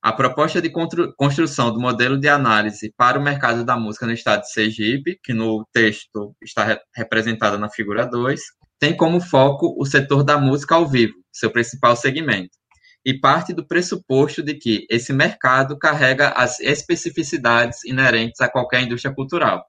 [0.03, 4.43] A proposta de construção do modelo de análise para o mercado da música no estado
[4.43, 8.41] de Sergipe, que no texto está representada na figura 2,
[8.79, 12.57] tem como foco o setor da música ao vivo, seu principal segmento,
[13.05, 19.15] e parte do pressuposto de que esse mercado carrega as especificidades inerentes a qualquer indústria
[19.15, 19.65] cultural,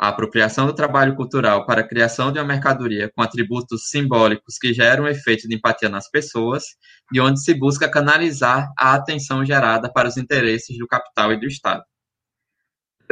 [0.00, 4.72] a apropriação do trabalho cultural para a criação de uma mercadoria com atributos simbólicos que
[4.72, 6.64] geram um efeito de empatia nas pessoas,
[7.12, 11.46] e onde se busca canalizar a atenção gerada para os interesses do capital e do
[11.46, 11.84] Estado.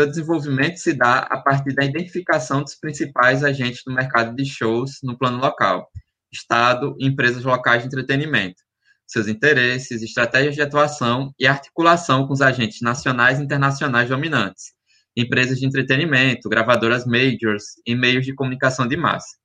[0.01, 5.01] O desenvolvimento se dá a partir da identificação dos principais agentes do mercado de shows
[5.03, 5.90] no plano local,
[6.33, 8.62] Estado e empresas locais de entretenimento,
[9.07, 14.77] seus interesses, estratégias de atuação e articulação com os agentes nacionais e internacionais dominantes,
[15.18, 19.37] empresas de entretenimento, gravadoras majors e meios de comunicação de massa.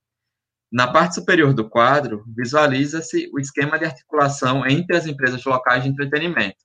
[0.71, 5.89] Na parte superior do quadro, visualiza-se o esquema de articulação entre as empresas locais de
[5.89, 6.57] entretenimento,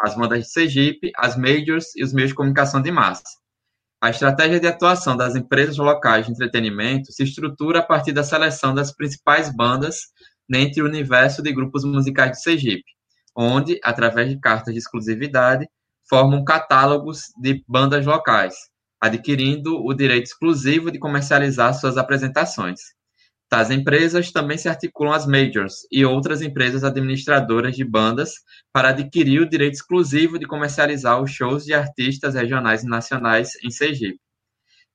[0.00, 3.22] as bandas de Sergipe, as majors e os meios de comunicação de massa.
[4.02, 8.74] A estratégia de atuação das empresas locais de entretenimento se estrutura a partir da seleção
[8.74, 10.00] das principais bandas
[10.48, 12.90] dentro do universo de grupos musicais de Sergipe,
[13.36, 15.68] onde, através de cartas de exclusividade,
[16.08, 18.54] formam catálogos de bandas locais,
[19.00, 22.80] adquirindo o direito exclusivo de comercializar suas apresentações.
[23.48, 28.32] Tais empresas também se articulam às majors e outras empresas administradoras de bandas
[28.72, 33.70] para adquirir o direito exclusivo de comercializar os shows de artistas regionais e nacionais em
[33.70, 34.20] Sergipe.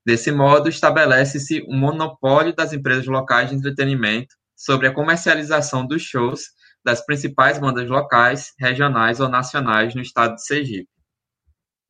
[0.05, 6.41] Desse modo, estabelece-se um monopólio das empresas locais de entretenimento sobre a comercialização dos shows
[6.83, 10.89] das principais bandas locais, regionais ou nacionais no estado de Sergipe.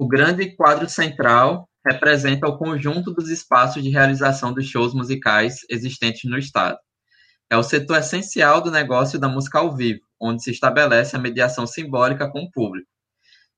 [0.01, 6.27] O grande quadro central representa o conjunto dos espaços de realização dos shows musicais existentes
[6.27, 6.79] no estado.
[7.51, 11.67] É o setor essencial do negócio da música ao vivo, onde se estabelece a mediação
[11.67, 12.87] simbólica com o público.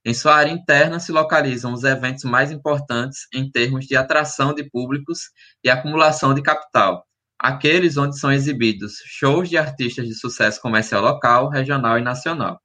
[0.04, 4.68] Em sua área interna se localizam os eventos mais importantes em termos de atração de
[4.68, 5.30] públicos
[5.64, 7.06] e acumulação de capital,
[7.38, 12.60] aqueles onde são exibidos shows de artistas de sucesso comercial local, regional e nacional.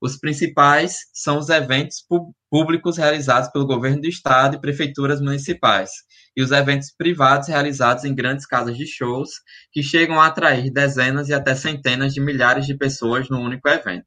[0.00, 2.04] Os principais são os eventos
[2.48, 5.90] públicos realizados pelo governo do estado e prefeituras municipais,
[6.36, 9.30] e os eventos privados realizados em grandes casas de shows,
[9.72, 14.06] que chegam a atrair dezenas e até centenas de milhares de pessoas no único evento.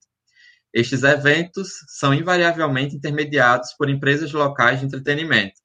[0.73, 5.60] Estes eventos são invariavelmente intermediados por empresas locais de entretenimento,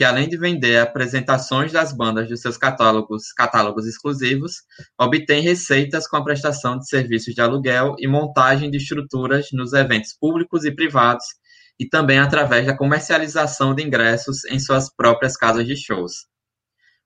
[0.00, 4.62] que além de vender apresentações das bandas de seus catálogos, catálogos exclusivos,
[4.98, 10.16] obtém receitas com a prestação de serviços de aluguel e montagem de estruturas nos eventos
[10.18, 11.26] públicos e privados,
[11.78, 16.24] e também através da comercialização de ingressos em suas próprias casas de shows.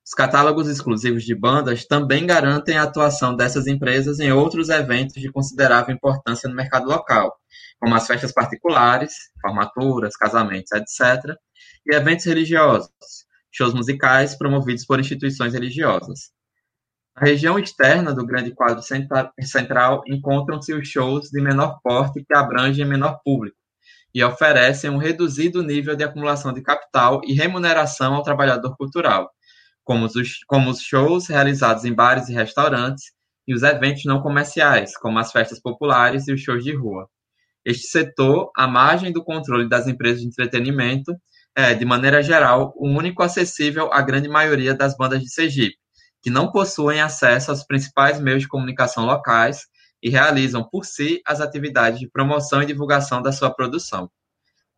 [0.07, 5.33] Os catálogos exclusivos de bandas também garantem a atuação dessas empresas em outros eventos de
[5.33, 7.35] considerável importância no mercado local,
[7.81, 11.37] como as festas particulares, formaturas, casamentos, etc.,
[11.87, 12.91] e eventos religiosos,
[13.53, 16.33] shows musicais promovidos por instituições religiosas.
[17.17, 22.85] Na região externa do grande quadro central encontram-se os shows de menor porte que abrangem
[22.85, 23.57] menor público
[24.13, 29.31] e oferecem um reduzido nível de acumulação de capital e remuneração ao trabalhador cultural,
[29.83, 30.13] como os,
[30.47, 33.13] como os shows realizados em bares e restaurantes
[33.47, 37.09] e os eventos não comerciais, como as festas populares e os shows de rua.
[37.65, 41.15] Este setor, à margem do controle das empresas de entretenimento,
[41.57, 45.77] é, de maneira geral, o único acessível à grande maioria das bandas de Sergipe,
[46.23, 49.67] que não possuem acesso aos principais meios de comunicação locais
[50.03, 54.11] e realizam por si as atividades de promoção e divulgação da sua produção.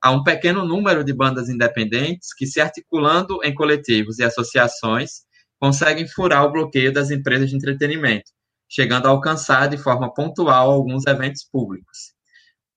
[0.02, 5.22] Há um pequeno número de bandas independentes que, se articulando em coletivos e associações,
[5.58, 8.30] conseguem furar o bloqueio das empresas de entretenimento,
[8.68, 12.15] chegando a alcançar de forma pontual alguns eventos públicos.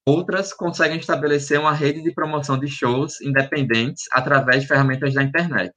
[0.05, 5.73] Outras conseguem estabelecer uma rede de promoção de shows independentes através de ferramentas da internet.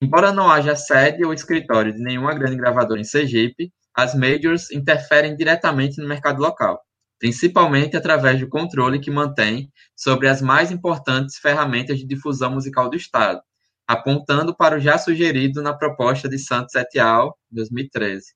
[0.00, 5.34] Embora não haja sede ou escritório de nenhuma grande gravadora em Sergipe, as majors interferem
[5.34, 6.80] diretamente no mercado local,
[7.18, 12.96] principalmente através do controle que mantém sobre as mais importantes ferramentas de difusão musical do
[12.96, 13.40] Estado,
[13.86, 17.38] apontando para o já sugerido na proposta de Santos et al.
[17.50, 18.34] 2013.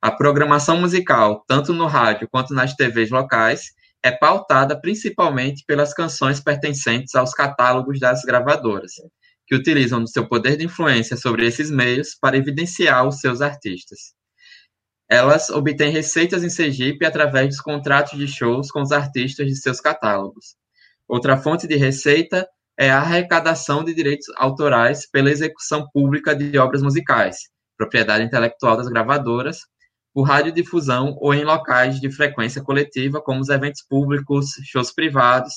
[0.00, 6.40] A programação musical, tanto no rádio quanto nas TVs locais, é pautada principalmente pelas canções
[6.40, 8.92] pertencentes aos catálogos das gravadoras,
[9.46, 14.14] que utilizam do seu poder de influência sobre esses meios para evidenciar os seus artistas.
[15.08, 19.80] Elas obtêm receitas em Sergipe através dos contratos de shows com os artistas de seus
[19.80, 20.54] catálogos.
[21.08, 26.80] Outra fonte de receita é a arrecadação de direitos autorais pela execução pública de obras
[26.80, 29.62] musicais, propriedade intelectual das gravadoras,
[30.12, 35.52] por radiodifusão ou em locais de frequência coletiva, como os eventos públicos, shows privados,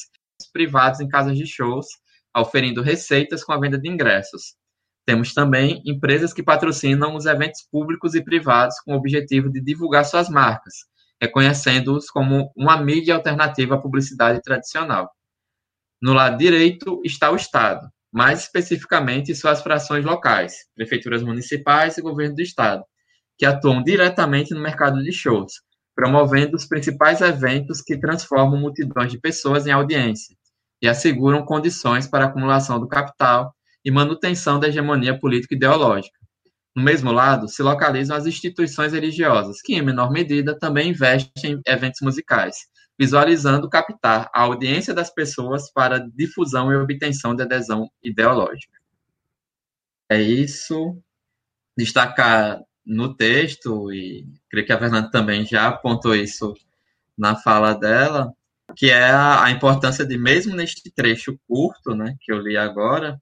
[0.51, 1.87] privados em casas de shows,
[2.35, 4.55] oferindo receitas com a venda de ingressos.
[5.05, 10.05] Temos também empresas que patrocinam os eventos públicos e privados com o objetivo de divulgar
[10.05, 10.73] suas marcas,
[11.21, 15.09] reconhecendo-os como uma mídia alternativa à publicidade tradicional.
[16.01, 22.35] No lado direito está o Estado, mais especificamente suas frações locais, prefeituras municipais e governo
[22.35, 22.83] do Estado,
[23.38, 25.54] que atuam diretamente no mercado de shows,
[25.96, 30.36] promovendo os principais eventos que transformam multidões de pessoas em audiência
[30.82, 33.54] e asseguram condições para acumulação do capital
[33.86, 36.17] e manutenção da hegemonia política ideológica.
[36.76, 41.62] No mesmo lado, se localizam as instituições religiosas, que, em menor medida, também investem em
[41.65, 42.56] eventos musicais,
[43.00, 48.77] visualizando captar a audiência das pessoas para difusão e obtenção de adesão ideológica.
[50.10, 50.98] É isso.
[51.77, 56.54] Destacar no texto, e creio que a Fernanda também já apontou isso
[57.17, 58.34] na fala dela,
[58.75, 63.19] que é a, a, importância de, mesmo neste trecho curto, né, que eu li agora,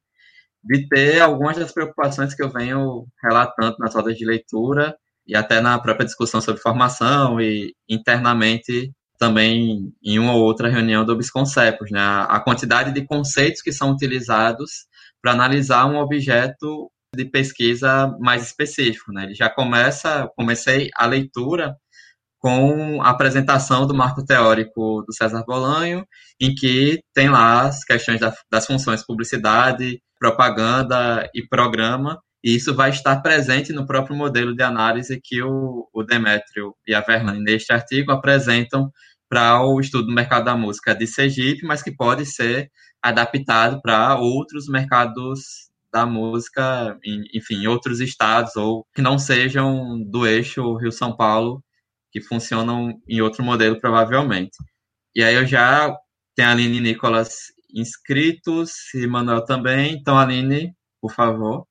[0.64, 4.95] de ter algumas das preocupações que eu venho relatando nas rodas de leitura
[5.28, 11.05] e até na própria discussão sobre formação e internamente também em uma ou outra reunião
[11.05, 14.88] do Bisconcepos, né, a quantidade de conceitos que são utilizados
[15.22, 19.12] para analisar um objeto de pesquisa mais específico.
[19.12, 19.26] Né?
[19.26, 21.76] Ele já começa, comecei a leitura
[22.39, 26.05] com a apresentação do marco teórico do César Bolanho,
[26.39, 32.74] em que tem lá as questões da, das funções publicidade, propaganda e programa, e isso
[32.74, 37.43] vai estar presente no próprio modelo de análise que o, o Demétrio e a Verlane,
[37.43, 38.91] neste artigo, apresentam
[39.30, 44.16] para o estudo do mercado da música de Sergipe, mas que pode ser adaptado para
[44.20, 46.97] outros mercados da música,
[47.33, 51.63] enfim, em outros estados, ou que não sejam do eixo Rio-São Paulo,
[52.11, 54.57] que funcionam em outro modelo, provavelmente.
[55.15, 55.95] E aí eu já
[56.35, 59.93] tenho a Aline e Nicolas inscritos, e Manuel também.
[59.93, 61.65] Então, Aline, por favor.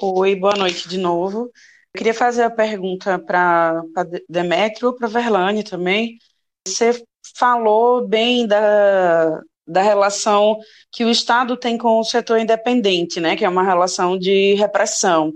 [0.00, 1.50] Oi, boa noite de novo.
[1.94, 3.82] Eu queria fazer a pergunta para
[4.28, 6.18] Demetrio, para Verlane também.
[6.66, 7.04] Você
[7.36, 10.56] falou bem da, da relação
[10.90, 15.32] que o Estado tem com o setor independente, né, que é uma relação de repressão.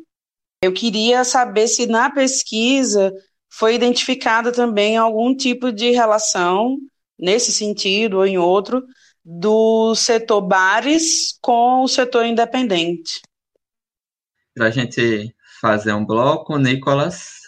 [0.62, 3.12] Eu queria saber se na pesquisa
[3.50, 6.78] foi identificada também algum tipo de relação,
[7.18, 8.82] nesse sentido ou em outro,
[9.24, 13.20] do setor bares com o setor independente
[14.54, 17.41] para a gente fazer um bloco, Nicolas.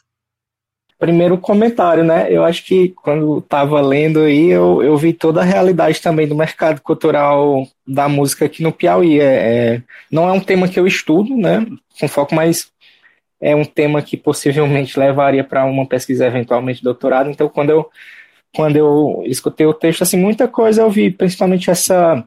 [1.04, 2.28] Primeiro comentário, né?
[2.30, 6.34] Eu acho que quando estava lendo aí, eu, eu vi toda a realidade também do
[6.34, 9.20] mercado cultural da música aqui no Piauí.
[9.20, 9.24] É,
[9.74, 11.66] é, não é um tema que eu estudo, né?
[12.00, 12.72] Com foco, mas
[13.38, 17.28] é um tema que possivelmente levaria para uma pesquisa eventualmente doutorado.
[17.28, 17.90] Então, quando eu
[18.56, 22.24] quando eu escutei o texto, assim, muita coisa eu vi, principalmente essa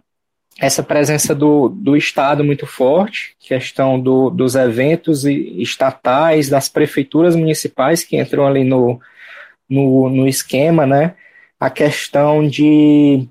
[0.59, 8.03] essa presença do, do Estado muito forte, questão do, dos eventos estatais, das prefeituras municipais
[8.03, 8.99] que entram ali no,
[9.69, 11.15] no, no esquema, né?
[11.59, 13.27] A questão de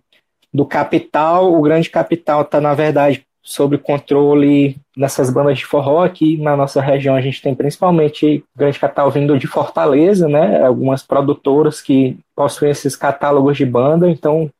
[0.53, 6.03] do capital, o grande capital está, na verdade, sob controle dessas bandas de forró.
[6.03, 10.63] Aqui na nossa região a gente tem principalmente grande capital vindo de Fortaleza, né?
[10.63, 14.51] Algumas produtoras que possuem esses catálogos de banda, então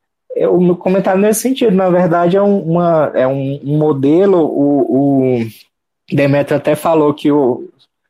[0.45, 5.47] o meu comentário nesse sentido, na verdade, é, uma, é um, modelo, o, o
[6.55, 7.69] até falou que o,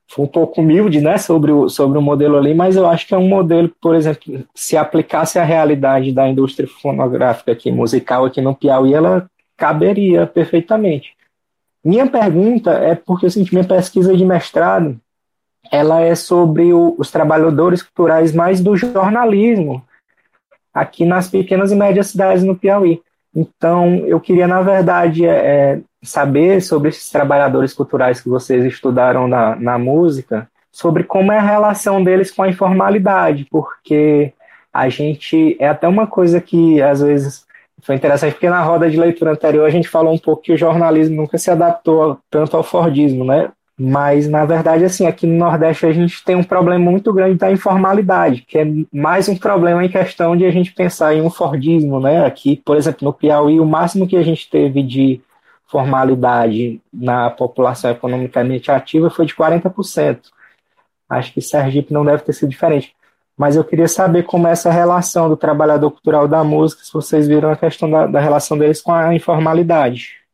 [0.09, 3.15] foi um pouco humilde né, sobre, o, sobre o modelo ali, mas eu acho que
[3.15, 8.25] é um modelo que, por exemplo, se aplicasse à realidade da indústria fonográfica aqui, musical
[8.25, 11.15] aqui no Piauí, ela caberia perfeitamente.
[11.85, 14.99] Minha pergunta é porque assim, minha pesquisa de mestrado
[15.71, 19.83] ela é sobre o, os trabalhadores culturais mais do jornalismo,
[20.77, 23.01] aqui nas pequenas e médias cidades no Piauí.
[23.35, 29.27] Então, eu queria, na verdade, é, é, saber sobre esses trabalhadores culturais que vocês estudaram
[29.27, 34.35] na, na música, sobre como é a relação deles com a informalidade, porque
[34.71, 35.57] a gente.
[35.59, 37.47] É até uma coisa que, às vezes,
[37.81, 40.59] foi interessante, porque na roda de leitura anterior a gente falou um pouco que o
[40.59, 43.51] jornalismo nunca se adaptou tanto ao Fordismo, né?
[43.79, 47.53] Mas, na verdade, assim, aqui no Nordeste a gente tem um problema muito grande da
[47.53, 52.01] informalidade, que é mais um problema em questão de a gente pensar em um Fordismo,
[52.01, 52.25] né?
[52.25, 55.21] Aqui, por exemplo, no Piauí, o máximo que a gente teve de
[55.67, 60.21] formalidade na população economicamente ativa foi de 40%.
[61.09, 62.95] Acho que Sergipe não deve ter sido diferente.
[63.37, 67.29] Mas eu queria saber como é essa relação do trabalhador cultural da música, se vocês
[67.29, 70.26] viram a questão da, da relação deles com a informalidade.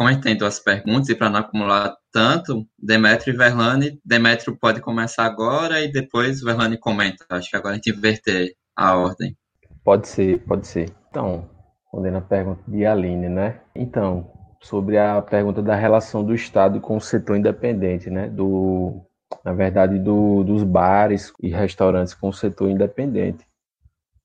[0.00, 4.56] Como a gente tem duas perguntas, e para não acumular tanto, Demetrio e Verlane, Demetrio
[4.58, 7.26] pode começar agora e depois Verlane comenta.
[7.28, 9.36] Acho que agora a gente inverter a ordem.
[9.84, 10.90] Pode ser, pode ser.
[11.10, 11.50] Então,
[11.82, 13.60] respondendo a pergunta de Aline, né?
[13.76, 14.32] Então,
[14.62, 18.26] sobre a pergunta da relação do Estado com o setor independente, né?
[18.26, 19.02] Do,
[19.44, 23.46] na verdade, do, dos bares e restaurantes com o setor independente.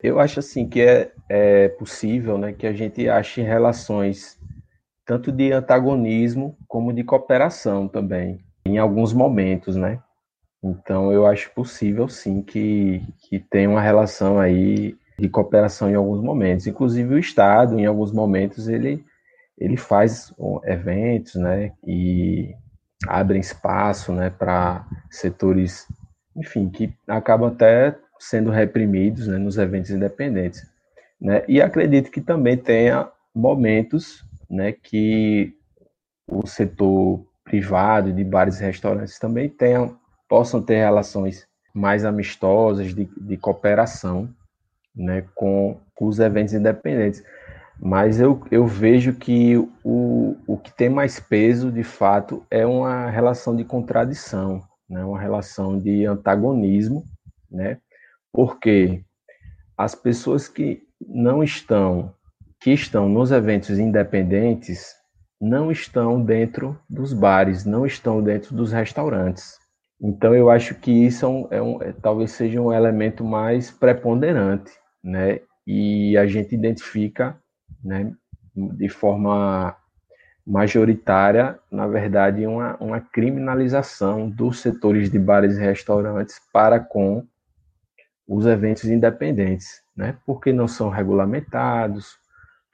[0.02, 4.40] Eu acho assim que é, é possível, né, que a gente ache relações
[5.06, 10.02] tanto de antagonismo como de cooperação também, em alguns momentos, né?
[10.64, 16.22] Então eu acho possível sim que, que tenha uma relação aí de cooperação em alguns
[16.22, 16.66] momentos.
[16.66, 19.06] Inclusive o Estado, em alguns momentos, ele,
[19.58, 20.34] ele faz
[20.66, 21.72] eventos, né?
[21.86, 22.56] E
[23.08, 25.88] abre espaço, né, para setores,
[26.36, 30.66] enfim, que acabam até sendo reprimidos né, nos eventos independentes.
[31.20, 31.44] Né?
[31.48, 35.54] E acredito que também tenha momentos né, que
[36.28, 43.06] o setor privado de bares e restaurantes também tenham, possam ter relações mais amistosas de,
[43.06, 44.30] de cooperação
[44.96, 47.24] né, com, os eventos independentes.
[47.80, 53.10] Mas eu, eu vejo que o, o que tem mais peso, de fato, é uma
[53.10, 57.04] relação de contradição, né, uma relação de antagonismo,
[57.52, 57.78] né,
[58.32, 59.04] porque
[59.78, 62.14] as pessoas que não estão
[62.66, 64.96] que estão nos eventos independentes,
[65.40, 69.60] não estão dentro dos bares, não estão dentro dos restaurantes.
[70.02, 73.70] Então eu acho que isso é um, é um, é, talvez seja um elemento mais
[73.70, 74.72] preponderante,
[75.04, 75.42] né?
[75.68, 77.38] E a gente identifica,
[77.84, 78.12] né,
[78.56, 79.78] de forma
[80.44, 87.24] majoritária, na verdade, uma, uma criminalização dos setores de bares e restaurantes para com
[88.28, 90.18] os eventos independentes, né?
[90.26, 92.25] Porque não são regulamentados,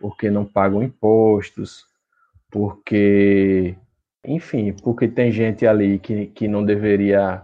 [0.01, 1.85] porque não pagam impostos,
[2.49, 3.75] porque,
[4.25, 7.43] enfim, porque tem gente ali que, que não deveria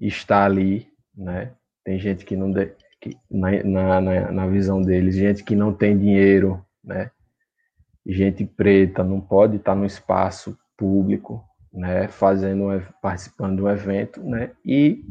[0.00, 1.52] estar ali, né?
[1.84, 5.96] Tem gente que não de, que, na, na, na visão deles, gente que não tem
[5.96, 7.10] dinheiro, né?
[8.06, 12.08] Gente preta não pode estar no espaço público, né?
[12.08, 14.50] Fazendo, participando de um evento, né?
[14.64, 15.04] E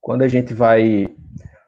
[0.00, 1.08] quando a gente vai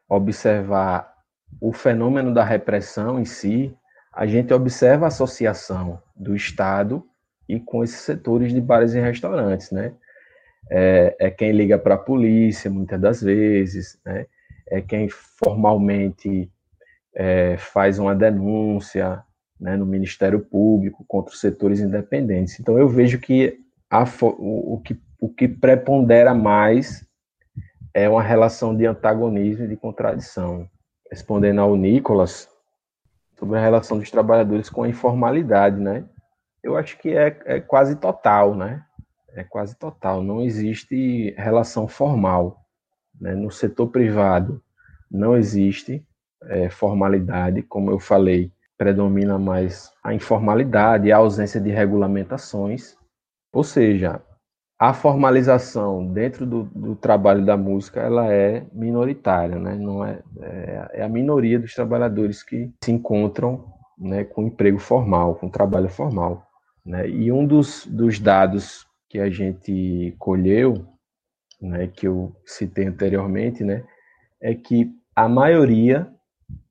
[0.08, 1.14] observar
[1.60, 3.76] o fenômeno da repressão em si,
[4.18, 7.06] a gente observa a associação do Estado
[7.48, 9.94] e com esses setores de bares e restaurantes, né?
[10.68, 14.26] É, é quem liga para a polícia, muitas das vezes, né?
[14.68, 16.50] É quem formalmente
[17.14, 19.22] é, faz uma denúncia
[19.58, 22.58] né, no Ministério Público contra os setores independentes.
[22.58, 27.06] Então, eu vejo que a, o, o, que, o que prepondera mais
[27.94, 30.68] é uma relação de antagonismo e de contradição.
[31.08, 32.48] Respondendo ao Nicolas,
[33.38, 36.04] sobre a relação dos trabalhadores com a informalidade, né?
[36.62, 38.84] Eu acho que é, é quase total, né?
[39.34, 40.22] É quase total.
[40.22, 42.64] Não existe relação formal.
[43.20, 43.34] Né?
[43.34, 44.62] No setor privado
[45.10, 46.04] não existe
[46.44, 52.96] é, formalidade, como eu falei, predomina mais a informalidade, a ausência de regulamentações.
[53.52, 54.20] Ou seja,
[54.78, 59.74] a formalização dentro do, do, trabalho da música ela é minoritária, né?
[59.74, 65.34] Não é, é, é, a minoria dos trabalhadores que se encontram né, com emprego formal,
[65.34, 66.46] com trabalho formal.
[66.86, 67.08] Né?
[67.08, 70.86] E um dos, dos dados que a gente colheu,
[71.60, 73.82] né, que eu citei anteriormente, né,
[74.40, 76.08] é que a maioria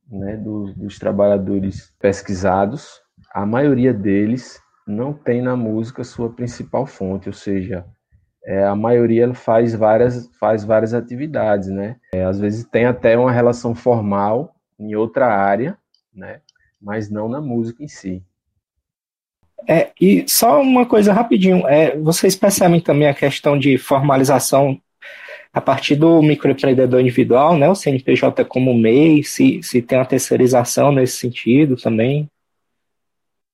[0.09, 3.01] né, dos, dos trabalhadores pesquisados,
[3.33, 7.85] a maioria deles não tem na música sua principal fonte, ou seja,
[8.47, 11.97] é, a maioria faz várias, faz várias atividades, né?
[12.13, 15.77] É, às vezes tem até uma relação formal em outra área,
[16.15, 16.39] né?
[16.81, 18.23] Mas não na música em si.
[19.67, 24.79] É, e só uma coisa rapidinho, é, vocês percebem também a questão de formalização
[25.51, 27.67] a partir do microempreendedor individual, né?
[27.67, 32.29] O CNPJ como MEI, se, se tem uma terceirização nesse sentido também.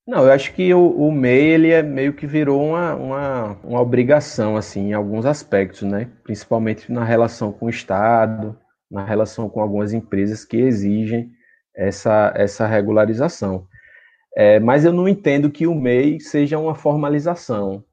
[0.06, 3.82] Não, eu acho que o, o MEI ele é meio que virou uma, uma, uma
[3.82, 6.10] obrigação, assim, em alguns aspectos, né?
[6.24, 8.58] Principalmente na relação com o Estado,
[8.92, 11.32] na relação com algumas empresas que exigem
[11.76, 13.66] essa, essa regularização.
[14.36, 17.84] É, mas eu não entendo que o MEI seja uma formalização.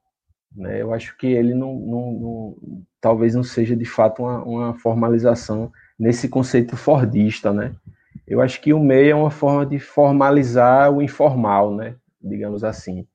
[0.54, 0.82] Né?
[0.82, 5.70] Eu acho que ele não, não, não talvez não seja de fato uma, uma formalização
[5.98, 7.74] nesse conceito fordista, né?
[8.30, 11.96] Eu acho que o MEI é uma forma de formalizar o informal, né?
[12.22, 13.06] digamos assim.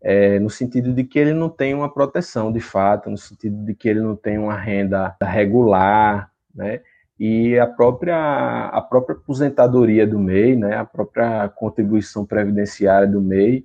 [0.00, 3.74] É, no sentido de que ele não tem uma proteção de fato, no sentido de
[3.74, 6.80] que ele não tem uma renda regular, né?
[7.18, 10.76] E a própria, a própria aposentadoria do MEI, né?
[10.76, 13.64] A própria contribuição previdenciária do MEI,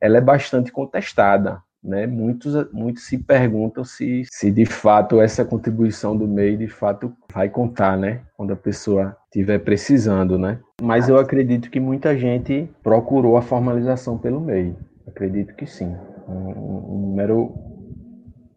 [0.00, 2.06] ela é bastante contestada, né?
[2.06, 7.48] Muitos, muitos se perguntam se, se de fato essa contribuição do MEI de fato vai
[7.48, 8.22] contar, né?
[8.36, 10.60] Quando a pessoa estiver precisando, né?
[10.80, 14.76] Mas eu acredito que muita gente procurou a formalização pelo MEI.
[15.06, 15.96] Acredito que sim.
[16.28, 17.52] Um, um número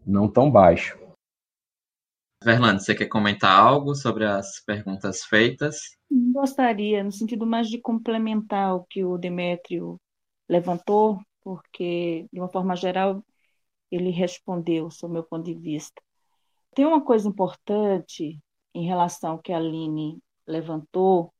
[0.06, 0.96] não tão baixo.
[2.44, 5.96] Verlando, você quer comentar algo sobre as perguntas feitas?
[6.32, 9.96] Gostaria, no sentido mais de complementar o que o Demétrio
[10.48, 13.24] levantou, porque, de uma forma geral,
[13.88, 16.02] ele respondeu, sob meu ponto de vista.
[16.74, 18.40] Tem uma coisa importante
[18.74, 21.32] em relação ao que a Aline levantou,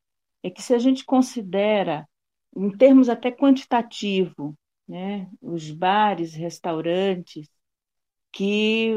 [0.44, 2.08] é que se a gente considera,
[2.56, 7.48] em termos até quantitativo, né, os bares, restaurantes,
[8.30, 8.92] que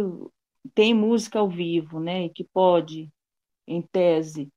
[0.76, 3.12] tem música ao vivo, né, e que pode,
[3.66, 4.47] em tese,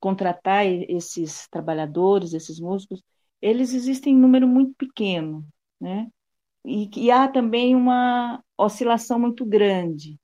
[0.00, 3.00] contratar esses trabalhadores, esses músicos,
[3.40, 5.46] eles existem em número muito pequeno,
[5.80, 6.08] né?
[6.64, 10.18] E, e há também uma oscilação muito grande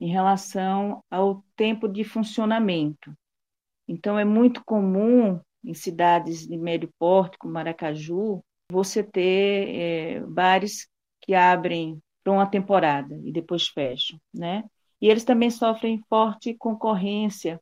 [0.00, 3.12] em relação ao tempo de funcionamento.
[3.88, 10.88] Então, é muito comum em cidades de médio porte, como Maracaju, você ter é, bares
[11.20, 14.64] que abrem para uma temporada e depois fecham, né?
[15.00, 17.60] E eles também sofrem forte concorrência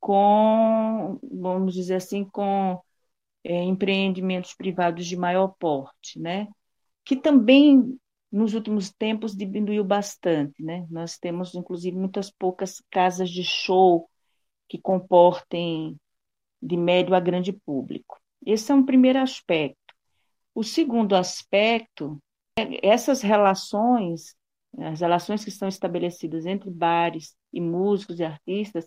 [0.00, 2.80] com, vamos dizer assim, com
[3.48, 6.46] é, empreendimentos privados de maior porte, né?
[7.08, 7.98] que também
[8.30, 10.86] nos últimos tempos diminuiu bastante, né?
[10.90, 14.06] Nós temos inclusive muitas poucas casas de show
[14.68, 15.98] que comportem
[16.60, 18.20] de médio a grande público.
[18.44, 19.94] Esse é um primeiro aspecto.
[20.54, 22.22] O segundo aspecto
[22.58, 24.36] é essas relações,
[24.78, 28.86] as relações que estão estabelecidas entre bares e músicos e artistas,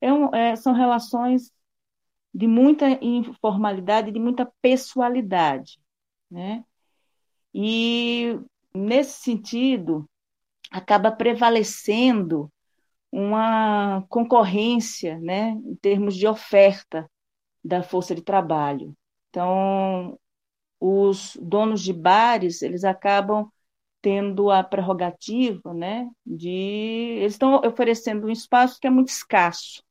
[0.00, 1.50] é um, é, são relações
[2.36, 5.80] de muita informalidade, de muita pessoalidade,
[6.30, 6.62] né?
[7.54, 8.38] E
[8.74, 10.06] nesse sentido
[10.70, 12.52] acaba prevalecendo
[13.10, 17.10] uma concorrência, né, em termos de oferta
[17.64, 18.94] da força de trabalho.
[19.30, 20.18] Então,
[20.78, 23.50] os donos de bares, eles acabam
[24.02, 29.82] tendo a prerrogativa, né, de eles estão oferecendo um espaço que é muito escasso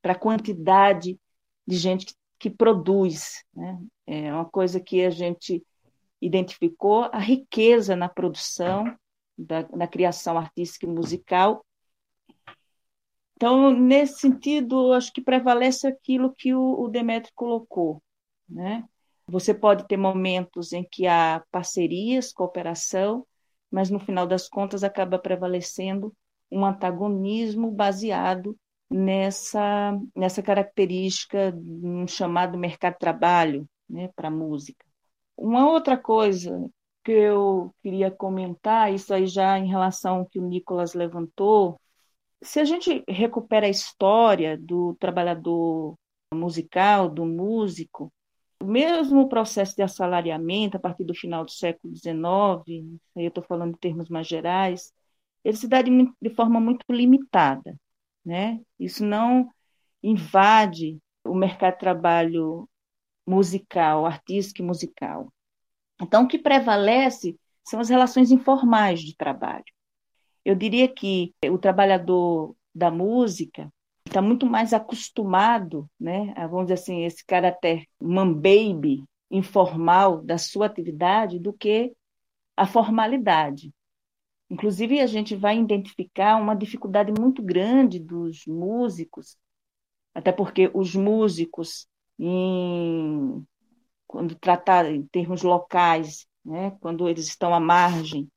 [0.00, 1.18] para a quantidade
[1.66, 3.78] de gente que, que produz, né?
[4.06, 5.64] É uma coisa que a gente
[6.20, 8.96] identificou a riqueza na produção
[9.36, 11.64] da, na criação artística e musical
[13.42, 18.00] então, nesse sentido, acho que prevalece aquilo que o, o Demetrio colocou.
[18.48, 18.84] Né?
[19.26, 23.26] Você pode ter momentos em que há parcerias, cooperação,
[23.68, 26.14] mas no final das contas acaba prevalecendo
[26.52, 28.56] um antagonismo baseado
[28.92, 34.84] nessa, nessa característica um chamado mercado de trabalho né, para a música.
[35.36, 36.70] Uma outra coisa
[37.04, 41.80] que eu queria comentar, isso aí já em relação ao que o Nicolas levantou,
[42.42, 45.94] se a gente recupera a história do trabalhador
[46.34, 48.12] musical, do músico,
[48.62, 53.44] mesmo o processo de assalariamento, a partir do final do século XIX, aí eu estou
[53.44, 54.92] falando em termos mais gerais,
[55.44, 55.90] ele se dá de,
[56.20, 57.76] de forma muito limitada.
[58.24, 58.60] Né?
[58.78, 59.50] Isso não
[60.02, 62.68] invade o mercado de trabalho
[63.26, 65.32] musical, artístico e musical.
[66.00, 69.64] Então, o que prevalece são as relações informais de trabalho.
[70.44, 73.72] Eu diria que o trabalhador da música
[74.06, 80.36] está muito mais acostumado, né, a, vamos dizer assim, esse caráter man baby informal da
[80.36, 81.92] sua atividade do que
[82.56, 83.72] a formalidade.
[84.52, 89.38] Inclusive, a gente vai identificar uma dificuldade muito grande dos músicos,
[90.14, 91.88] até porque os músicos,
[92.18, 93.42] em,
[94.06, 98.30] quando tratados em termos locais, né, quando eles estão à margem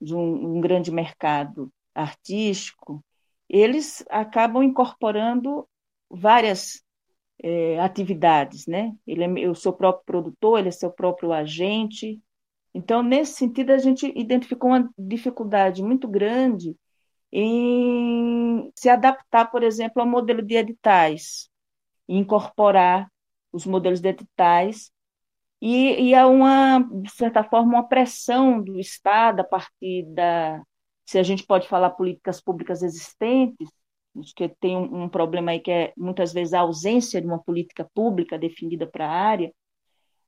[0.00, 3.00] de um, um grande mercado artístico,
[3.48, 5.68] eles acabam incorporando
[6.10, 6.82] várias
[7.40, 8.92] é, atividades, né?
[9.06, 12.20] Ele é o seu próprio produtor, ele é seu próprio agente.
[12.74, 16.76] Então, nesse sentido, a gente identificou uma dificuldade muito grande
[17.32, 21.48] em se adaptar, por exemplo, ao modelo de editais,
[22.08, 23.08] incorporar
[23.52, 24.92] os modelos de editais
[25.60, 30.62] e, e há uma, de certa forma, uma pressão do Estado a partir da,
[31.06, 33.68] se a gente pode falar políticas públicas existentes,
[34.36, 37.88] que tem um, um problema aí que é muitas vezes a ausência de uma política
[37.94, 39.52] pública definida para a área,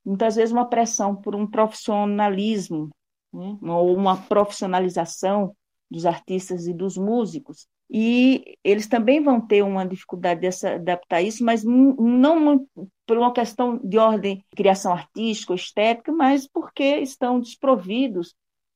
[0.06, 2.90] muitas vezes uma pressão por um profissionalismo,
[3.32, 5.54] né, ou uma profissionalização
[5.90, 11.44] dos artistas e dos músicos, e eles também vão ter uma dificuldade de adaptar isso,
[11.44, 12.66] mas não
[13.06, 18.34] por uma questão de ordem de criação artística estética, mas porque estão desprovidos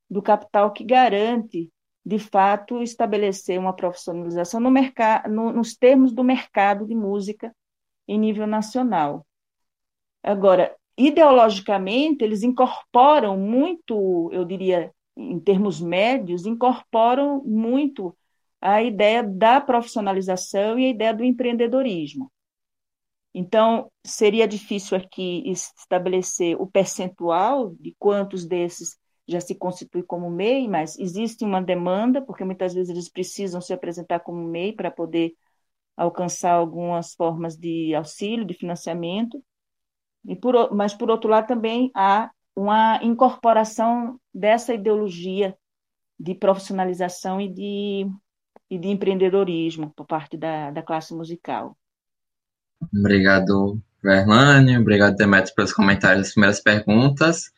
[0.09, 1.71] do capital que garante,
[2.05, 7.55] de fato, estabelecer uma profissionalização no mercado, no, nos termos do mercado de música
[8.07, 9.27] em nível nacional.
[10.23, 10.77] Agora,
[11.07, 18.17] ideologicamente, eles incorporam muito, eu diria, em termos médios, incorporam muito
[18.61, 22.31] a ideia da profissionalização e a ideia do empreendedorismo.
[23.33, 30.67] Então, seria difícil aqui estabelecer o percentual de quantos desses já se constitui como MEI,
[30.69, 35.35] mas existe uma demanda, porque muitas vezes eles precisam se apresentar como MEI para poder
[35.97, 39.43] alcançar algumas formas de auxílio, de financiamento.
[40.27, 45.57] E por, mas, por outro lado, também há uma incorporação dessa ideologia
[46.19, 48.11] de profissionalização e de
[48.71, 51.77] e de empreendedorismo por parte da, da classe musical.
[52.95, 54.79] Obrigado, Verlane.
[54.79, 57.51] Obrigado, Demetrio, pelos comentários das primeiras perguntas.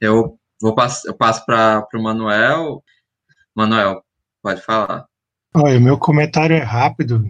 [0.00, 2.82] Eu vou passo, eu passo para o Manuel.
[3.54, 4.02] Manuel,
[4.42, 5.06] pode falar.
[5.54, 7.22] Olha, o meu comentário é rápido.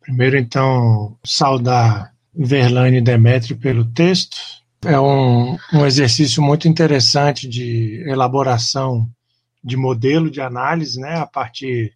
[0.00, 4.36] Primeiro, então, saudar Verlane e Demetrio pelo texto.
[4.84, 9.08] É um, um exercício muito interessante de elaboração
[9.62, 11.92] de modelo de análise, né, a partir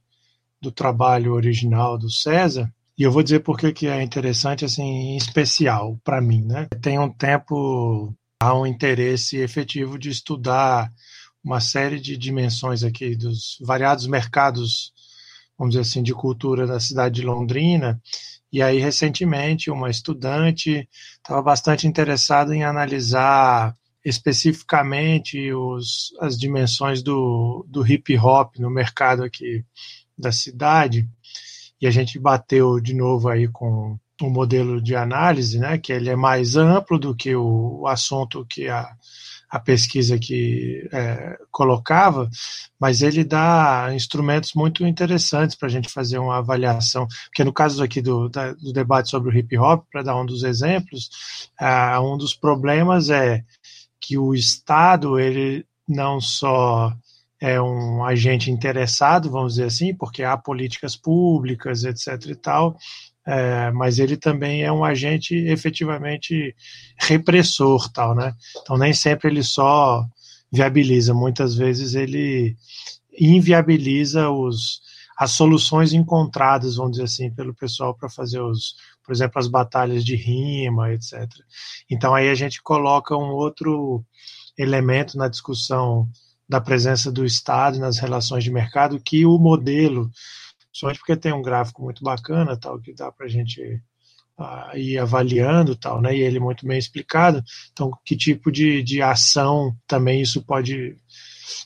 [0.61, 2.73] do trabalho original do César.
[2.99, 6.69] E eu vou dizer por que é interessante, assim, em especial para mim, né?
[6.81, 10.93] Tem um tempo, há um interesse efetivo de estudar
[11.43, 14.93] uma série de dimensões aqui dos variados mercados,
[15.59, 18.01] vamos dizer assim, de cultura da cidade de Londrina.
[18.53, 20.87] E aí, recentemente, uma estudante
[21.17, 23.75] estava bastante interessada em analisar
[24.05, 29.65] especificamente os, as dimensões do, do hip hop no mercado aqui
[30.19, 31.09] da cidade.
[31.81, 36.11] E a gente bateu de novo aí com o modelo de análise, né, que ele
[36.11, 38.89] é mais amplo do que o, o assunto que a,
[39.53, 42.31] a pesquisa que é, colocava,
[42.81, 47.07] mas ele dá instrumentos muito interessantes para a gente fazer uma avaliação.
[47.27, 50.25] Porque no caso aqui do, da, do debate sobre o hip hop, para dar um
[50.25, 51.11] dos exemplos,
[52.03, 53.45] um dos problemas é
[54.01, 56.91] que o Estado ele não só
[57.39, 62.31] é um agente interessado, vamos dizer assim, porque há políticas públicas, etc.
[62.31, 62.77] e tal,
[63.27, 66.55] é, mas ele também é um agente efetivamente
[66.99, 68.35] repressor, tal, né?
[68.61, 70.05] Então nem sempre ele só
[70.51, 72.57] viabiliza, muitas vezes ele
[73.19, 74.81] inviabiliza os,
[75.17, 80.05] as soluções encontradas, vamos dizer assim, pelo pessoal para fazer os, por exemplo, as batalhas
[80.05, 81.29] de rima, etc.
[81.89, 84.05] Então aí a gente coloca um outro
[84.59, 86.09] elemento na discussão
[86.49, 90.11] da presença do Estado nas relações de mercado que o modelo
[90.73, 93.61] Principalmente porque tem um gráfico muito bacana, tal, que dá para a gente
[94.41, 96.17] uh, ir avaliando, tal, né?
[96.17, 97.43] E ele é muito bem explicado.
[97.73, 100.97] Então, que tipo de, de ação também isso pode,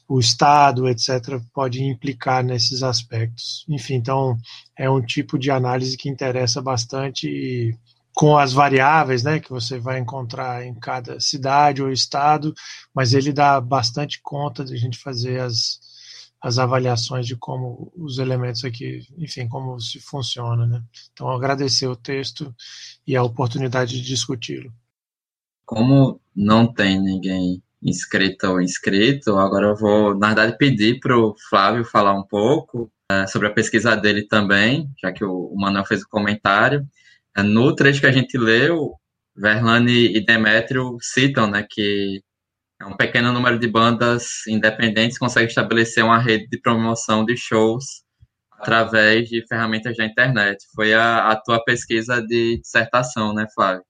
[0.08, 3.64] o Estado, etc., pode implicar nesses aspectos.
[3.68, 4.36] Enfim, então
[4.76, 7.78] é um tipo de análise que interessa bastante e
[8.12, 12.54] com as variáveis né, que você vai encontrar em cada cidade ou estado,
[12.94, 15.78] mas ele dá bastante conta de a gente fazer as,
[16.46, 20.80] as avaliações de como os elementos aqui, enfim, como se funciona, né?
[21.12, 22.54] Então, agradecer o texto
[23.04, 24.72] e a oportunidade de discuti-lo.
[25.64, 31.34] Como não tem ninguém inscrito ou inscrito, agora eu vou, na verdade, pedir para o
[31.50, 35.84] Flávio falar um pouco é, sobre a pesquisa dele também, já que o, o Manuel
[35.84, 36.86] fez o comentário.
[37.36, 38.94] É, no trecho que a gente leu,
[39.34, 42.22] Verlane e Demétrio citam né, que
[42.84, 48.04] um pequeno número de bandas independentes consegue estabelecer uma rede de promoção de shows
[48.52, 50.64] através de ferramentas da internet.
[50.74, 53.82] Foi a, a tua pesquisa de dissertação, né, Flávio?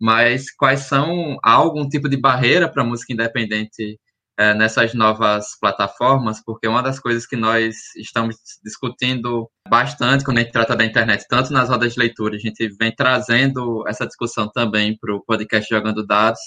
[0.00, 3.98] Mas quais são há algum tipo de barreira para a música independente
[4.38, 6.42] é, nessas novas plataformas?
[6.44, 11.24] Porque uma das coisas que nós estamos discutindo bastante quando a gente trata da internet,
[11.28, 15.68] tanto nas rodas de leitura, a gente vem trazendo essa discussão também para o podcast
[15.72, 16.40] Jogando Dados,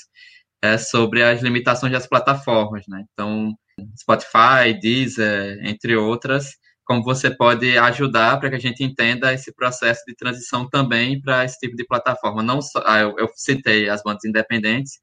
[0.62, 3.04] é sobre as limitações das plataformas, né?
[3.14, 3.54] Então,
[4.00, 6.52] Spotify, Deezer, entre outras,
[6.88, 11.44] como você pode ajudar para que a gente entenda esse processo de transição também para
[11.46, 12.42] esse tipo de plataforma.
[12.42, 14.94] Não só, ah, eu, eu, citei as bandas independentes,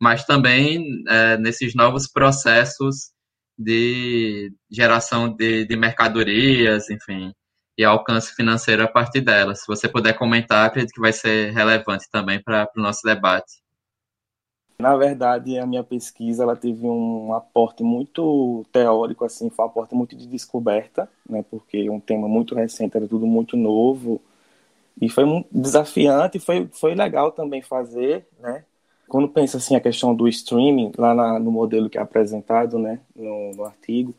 [0.00, 3.10] mas também é, nesses novos processos
[3.58, 7.32] de geração de, de mercadorias, enfim,
[7.78, 9.60] e alcance financeiro a partir delas.
[9.60, 13.61] Se você puder comentar, acredito que vai ser relevante também para o nosso debate.
[14.82, 19.94] Na verdade, a minha pesquisa ela teve um aporte muito teórico, assim, foi um aporte
[19.94, 24.20] muito de descoberta, né, porque um tema muito recente, era tudo muito novo,
[25.00, 28.64] e foi desafiante, foi, foi legal também fazer, né,
[29.08, 32.98] quando pensa assim a questão do streaming, lá na, no modelo que é apresentado, né,
[33.14, 34.12] no, no artigo,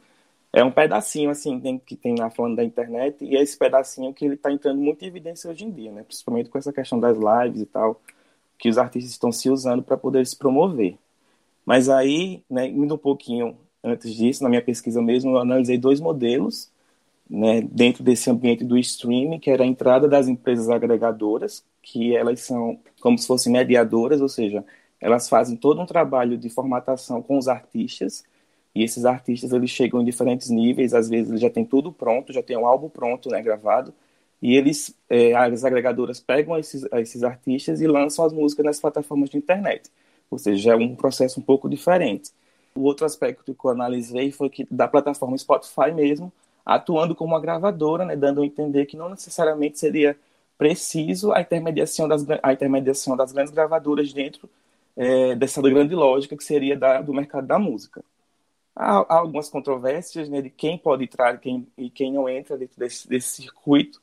[0.53, 4.23] é um pedacinho, assim, que tem na falando da internet, e é esse pedacinho que
[4.23, 7.17] ele está entrando muito em evidência hoje em dia, né, principalmente com essa questão das
[7.17, 7.99] lives e tal,
[8.63, 10.97] que os artistas estão se usando para poder se promover.
[11.65, 15.99] Mas aí, né, indo um pouquinho antes disso, na minha pesquisa mesmo, eu analisei dois
[15.99, 16.71] modelos
[17.29, 22.39] né, dentro desse ambiente do streaming, que era a entrada das empresas agregadoras, que elas
[22.39, 24.63] são como se fossem mediadoras, ou seja,
[24.97, 28.23] elas fazem todo um trabalho de formatação com os artistas,
[28.73, 32.31] e esses artistas eles chegam em diferentes níveis, às vezes eles já tem tudo pronto,
[32.31, 33.93] já tem um álbum pronto, né, gravado,
[34.43, 39.29] e eles, é, as agregadoras pegam esses, esses artistas e lançam as músicas nas plataformas
[39.29, 39.89] de internet.
[40.29, 42.29] Ou seja, é um processo um pouco diferente.
[42.75, 46.29] O outro aspecto que eu analisei foi que da plataforma Spotify mesmo,
[46.65, 50.17] atuando como uma gravadora, né, dando a entender que não necessariamente seria
[50.57, 54.49] preciso a intermediação das, a intermediação das grandes gravadoras dentro
[54.97, 58.03] é, dessa grande lógica que seria da, do mercado da música.
[58.75, 62.77] Há, há algumas controvérsias né, de quem pode entrar quem, e quem não entra dentro
[62.77, 64.02] desse, desse circuito,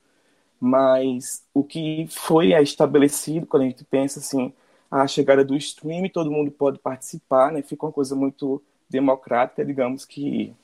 [0.61, 4.53] mas o que foi estabelecido quando a gente pensa assim
[4.91, 7.63] a chegada do streaming todo mundo pode participar né?
[7.63, 10.55] Fica uma coisa muito democrática digamos que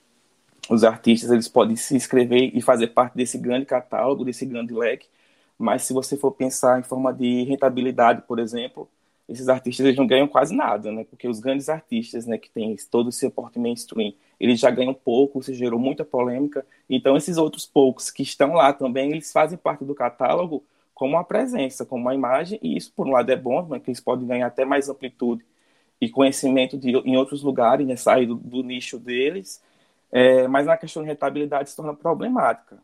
[0.69, 5.07] os artistas eles podem se inscrever e fazer parte desse grande catálogo desse grande leque.
[5.59, 8.89] Mas se você for pensar em forma de rentabilidade por exemplo
[9.29, 11.05] esses artistas eles não ganham quase nada né?
[11.09, 14.95] Porque os grandes artistas né que têm todo esse suporte mainstream ele já ganha um
[14.95, 16.65] pouco, isso gerou muita polêmica.
[16.89, 20.63] Então, esses outros poucos que estão lá também, eles fazem parte do catálogo
[20.95, 23.91] como uma presença, como uma imagem, e isso, por um lado, é bom, né, que
[23.91, 25.45] eles podem ganhar até mais amplitude
[26.01, 29.63] e conhecimento de, em outros lugares, né, sair do, do nicho deles,
[30.11, 32.79] é, mas na questão de rentabilidade se torna problemática.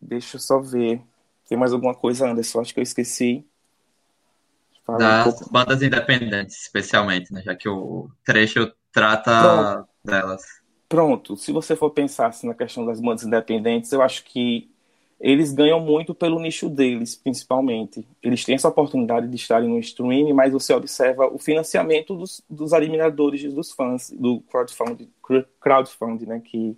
[0.00, 1.02] Deixa eu só ver.
[1.48, 2.60] Tem mais alguma coisa, Anderson?
[2.60, 3.44] Acho que eu esqueci.
[4.86, 7.42] Das um bandas independentes, especialmente, né?
[7.42, 9.88] Já que o trecho trata Pronto.
[10.02, 10.57] delas.
[10.88, 11.36] Pronto.
[11.36, 14.70] Se você for pensar assim, na questão das bandas independentes, eu acho que
[15.20, 18.06] eles ganham muito pelo nicho deles, principalmente.
[18.22, 22.72] Eles têm essa oportunidade de estarem no streaming, mas você observa o financiamento dos, dos
[22.72, 25.10] admiradores dos fãs, do crowdfunding,
[25.60, 26.76] crowdfunding né, que,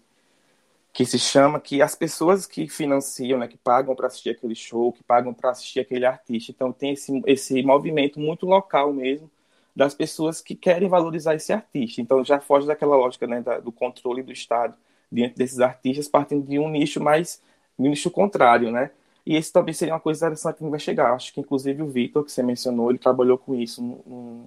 [0.93, 4.91] que se chama, que as pessoas que financiam, né, que pagam para assistir aquele show,
[4.91, 6.51] que pagam para assistir aquele artista.
[6.51, 9.31] Então tem esse, esse movimento muito local mesmo,
[9.75, 12.01] das pessoas que querem valorizar esse artista.
[12.01, 14.75] Então já foge daquela lógica né, da, do controle do Estado
[15.11, 17.43] diante desses artistas, partindo de um nicho mais
[17.79, 18.91] no nicho contrário, né?
[19.25, 21.13] E esse também seria uma coisa interessante que vai chegar.
[21.13, 24.03] Acho que, inclusive, o Vitor, que você mencionou, ele trabalhou com isso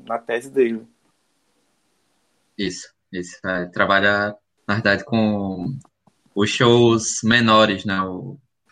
[0.05, 0.85] na tese dele.
[2.57, 3.37] Isso, isso.
[3.45, 4.35] É, trabalha,
[4.67, 5.77] na verdade, com
[6.35, 7.97] os shows menores, né?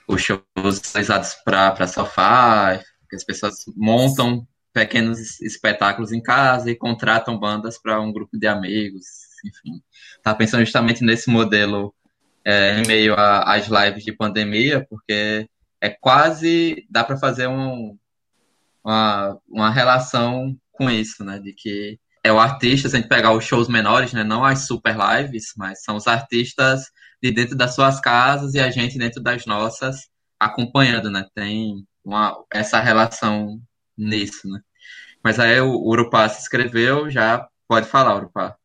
[0.08, 7.38] Os shows realizados para sofá, que as pessoas montam pequenos espetáculos em casa e contratam
[7.38, 9.06] bandas para um grupo de amigos,
[9.46, 9.82] enfim.
[10.24, 11.94] Tá pensando justamente nesse modelo
[12.46, 15.48] é, em meio às lives de pandemia, porque
[15.80, 17.98] é quase dá para fazer um,
[18.84, 21.40] uma, uma relação com isso, né?
[21.40, 24.24] De que é o artista, se a gente pegar os shows menores, né?
[24.24, 26.86] Não as super lives, mas são os artistas
[27.22, 30.10] de dentro das suas casas e a gente dentro das nossas
[30.40, 31.26] acompanhando, né?
[31.36, 33.60] Tem uma, essa relação
[33.98, 34.60] nisso, né?
[35.24, 38.56] Mas aí o Urupá se inscreveu, já pode falar, Urupá.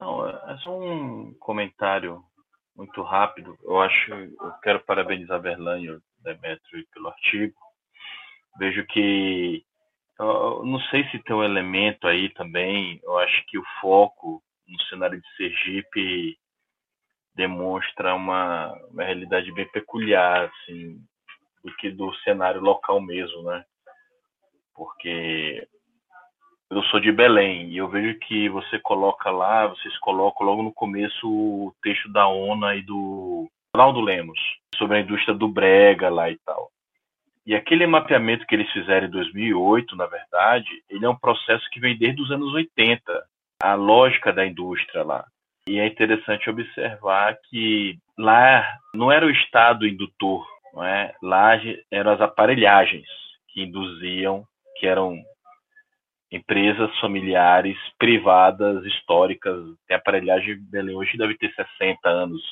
[0.00, 2.22] Não, é só um comentário
[2.76, 3.56] muito rápido.
[3.62, 7.54] Eu acho, eu quero parabenizar Berlânio e o Demetrio pelo artigo.
[8.58, 9.64] Vejo que,
[10.18, 14.80] eu não sei se tem um elemento aí também, eu acho que o foco no
[14.84, 16.38] cenário de Sergipe
[17.34, 21.00] demonstra uma, uma realidade bem peculiar, assim,
[21.64, 23.64] do que do cenário local mesmo, né?
[24.74, 25.66] Porque
[26.70, 30.72] eu sou de Belém e eu vejo que você coloca lá, vocês colocam logo no
[30.72, 34.38] começo o texto da ONA e do Ronaldo Lemos
[34.76, 36.70] sobre a indústria do brega lá e tal.
[37.46, 41.78] E aquele mapeamento que eles fizeram em 2008, na verdade, ele é um processo que
[41.78, 43.24] vem desde os anos 80,
[43.62, 45.26] a lógica da indústria lá.
[45.68, 51.14] E é interessante observar que lá não era o estado indutor, não é?
[51.22, 51.60] Lá
[51.90, 53.06] eram as aparelhagens
[53.48, 54.46] que induziam,
[54.76, 55.16] que eram
[56.30, 59.56] empresas familiares, privadas, históricas.
[59.86, 62.42] Tem aparelhagem Belém hoje deve ter 60 anos,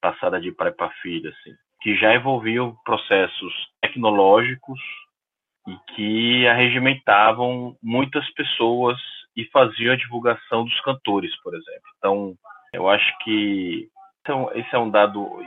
[0.00, 4.80] passada de pai para filho, assim, que já envolviam processos tecnológicos
[5.66, 8.98] e que arregimentavam muitas pessoas
[9.36, 11.90] e faziam a divulgação dos cantores, por exemplo.
[11.98, 12.34] Então,
[12.72, 13.88] eu acho que
[14.26, 15.40] então, esse é um dado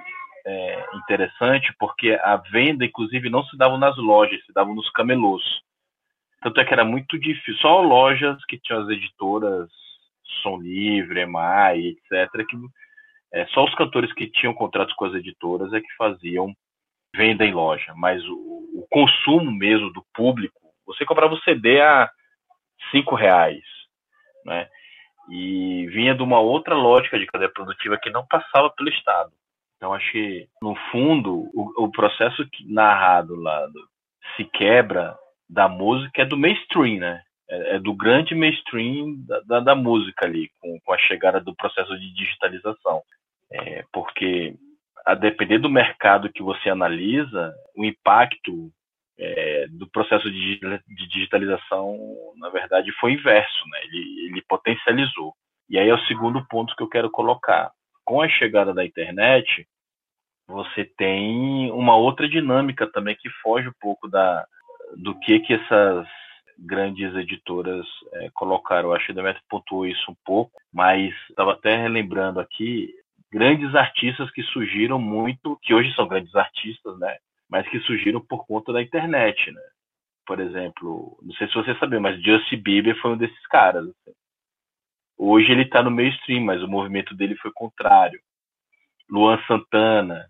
[0.47, 5.43] é, interessante, porque a venda, inclusive, não se dava nas lojas, se dava nos camelôs.
[6.41, 7.55] Tanto é que era muito difícil.
[7.55, 9.69] Só lojas que tinham as editoras
[10.41, 12.57] Som Livre, EMAI, etc., que
[13.33, 16.53] é, só os cantores que tinham contratos com as editoras é que faziam
[17.15, 17.93] venda em loja.
[17.95, 22.09] Mas o, o consumo mesmo do público, você comprava o CD a
[22.91, 23.63] cinco reais,
[24.45, 24.67] né?
[25.29, 29.31] E vinha de uma outra lógica de cadeia produtiva que não passava pelo Estado.
[29.77, 33.87] Então, acho que, no fundo, o, o processo narrado lá do,
[34.35, 35.15] se quebra
[35.49, 37.23] da música é do mainstream, né?
[37.49, 41.55] É, é do grande mainstream da, da, da música ali, com, com, a chegada do
[41.55, 43.01] processo de digitalização.
[43.51, 44.53] É, porque,
[45.05, 48.71] a depender do mercado que você analisa, o impacto
[49.17, 51.97] é, do processo de, de, digitalização,
[52.37, 53.79] na verdade, foi inverso, né?
[53.85, 55.33] Ele, ele potencializou.
[55.67, 57.71] E aí é o segundo ponto que eu quero colocar.
[58.05, 59.67] Com a chegada da internet,
[60.47, 64.45] você tem uma outra dinâmica também que foge um pouco da,
[64.97, 66.07] do que que essas
[66.57, 68.89] grandes editoras é, colocaram.
[68.89, 72.93] Eu acho que o Demetrio pontuou isso um pouco, mas estava até relembrando aqui
[73.31, 77.17] grandes artistas que surgiram muito, que hoje são grandes artistas, né?
[77.49, 79.61] Mas que surgiram por conta da internet, né?
[80.25, 83.85] Por exemplo, não sei se você sabia, mas Justin Bieber foi um desses caras.
[83.85, 84.15] Assim.
[85.17, 88.19] Hoje ele está no mainstream, mas o movimento dele foi contrário.
[89.09, 90.29] Luan Santana,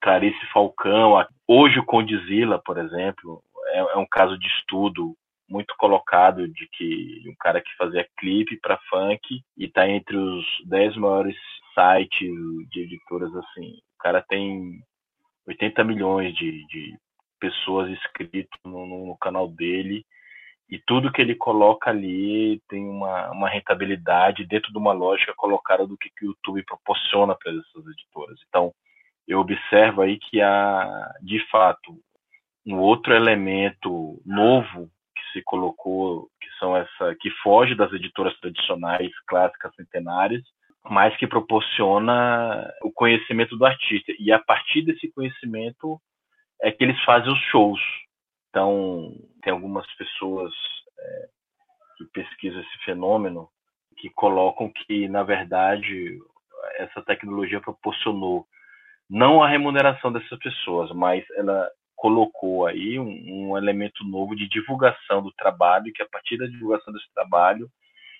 [0.00, 5.16] Clarice Falcão, hoje o Condzilla, por exemplo, é, é um caso de estudo
[5.48, 10.44] muito colocado de que um cara que fazia clipe para funk e está entre os
[10.66, 11.36] 10 maiores
[11.74, 12.30] sites
[12.70, 13.78] de editoras assim.
[13.94, 14.80] O cara tem
[15.46, 16.98] 80 milhões de, de
[17.40, 20.04] pessoas inscritas no, no, canal dele
[20.68, 25.86] e tudo que ele coloca ali tem uma, uma rentabilidade dentro de uma lógica colocada
[25.86, 28.38] do que, que o YouTube proporciona para essas editoras.
[28.48, 28.72] Então,
[29.26, 31.98] eu observo aí que há, de fato,
[32.68, 39.10] um outro elemento novo que se colocou, que são essa, que foge das editoras tradicionais,
[39.26, 40.42] clássicas, centenárias,
[40.84, 44.12] mas que proporciona o conhecimento do artista.
[44.18, 45.98] E a partir desse conhecimento
[46.60, 47.80] é que eles fazem os shows.
[48.50, 50.52] Então, tem algumas pessoas
[50.98, 51.28] é,
[51.96, 53.48] que pesquisam esse fenômeno
[53.96, 56.18] que colocam que, na verdade,
[56.76, 58.46] essa tecnologia proporcionou
[59.08, 65.20] não a remuneração dessas pessoas, mas ela colocou aí um, um elemento novo de divulgação
[65.20, 67.68] do trabalho, que a partir da divulgação desse trabalho,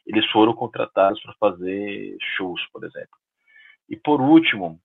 [0.05, 3.17] eles foram contratados para fazer shows, por exemplo.
[3.89, 4.81] E por último,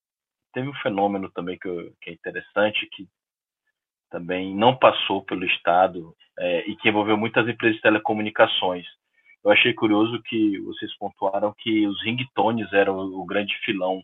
[0.53, 3.07] teve um fenômeno também que, que é interessante, que
[4.11, 8.85] também não passou pelo Estado é, e que envolveu muitas empresas de telecomunicações.
[9.43, 14.03] Eu achei curioso que vocês pontuaram que os ringtones eram o grande filão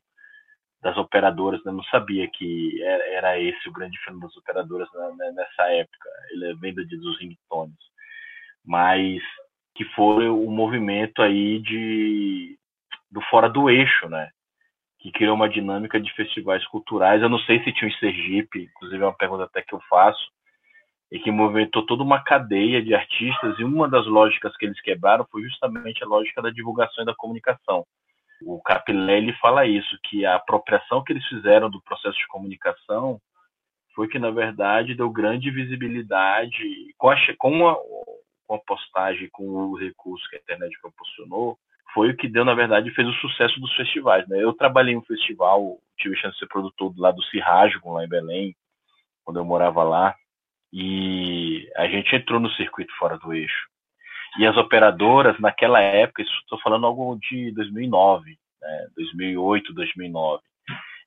[0.81, 1.63] das operadoras.
[1.63, 1.71] Né?
[1.71, 6.51] Eu não sabia que era esse o grande filão das operadoras né, nessa época, ele
[6.51, 7.77] é venda dos ringtones.
[8.65, 9.21] Mas
[9.75, 12.57] que foi o movimento aí de
[13.11, 14.29] do fora do eixo, né?
[14.99, 17.21] que criou uma dinâmica de festivais culturais.
[17.21, 20.29] Eu não sei se tinha em Sergipe, inclusive é uma pergunta até que eu faço,
[21.11, 25.25] e que movimentou toda uma cadeia de artistas, e uma das lógicas que eles quebraram
[25.31, 27.85] foi justamente a lógica da divulgação e da comunicação.
[28.41, 33.19] O Capilé fala isso, que a apropriação que eles fizeram do processo de comunicação
[33.93, 36.63] foi que, na verdade, deu grande visibilidade,
[36.97, 37.75] com a, com a,
[38.47, 41.57] com a postagem, com o recurso que a internet proporcionou,
[41.93, 44.27] foi o que deu, na verdade, fez o sucesso dos festivais.
[44.27, 44.41] Né?
[44.41, 48.05] Eu trabalhei em um festival, tive a chance de ser produtor lá do Cirrasgo, lá
[48.05, 48.55] em Belém,
[49.23, 50.15] quando eu morava lá,
[50.71, 53.67] e a gente entrou no circuito fora do eixo.
[54.37, 58.87] E as operadoras, naquela época, estou falando algo de 2009, né?
[58.95, 60.43] 2008, 2009,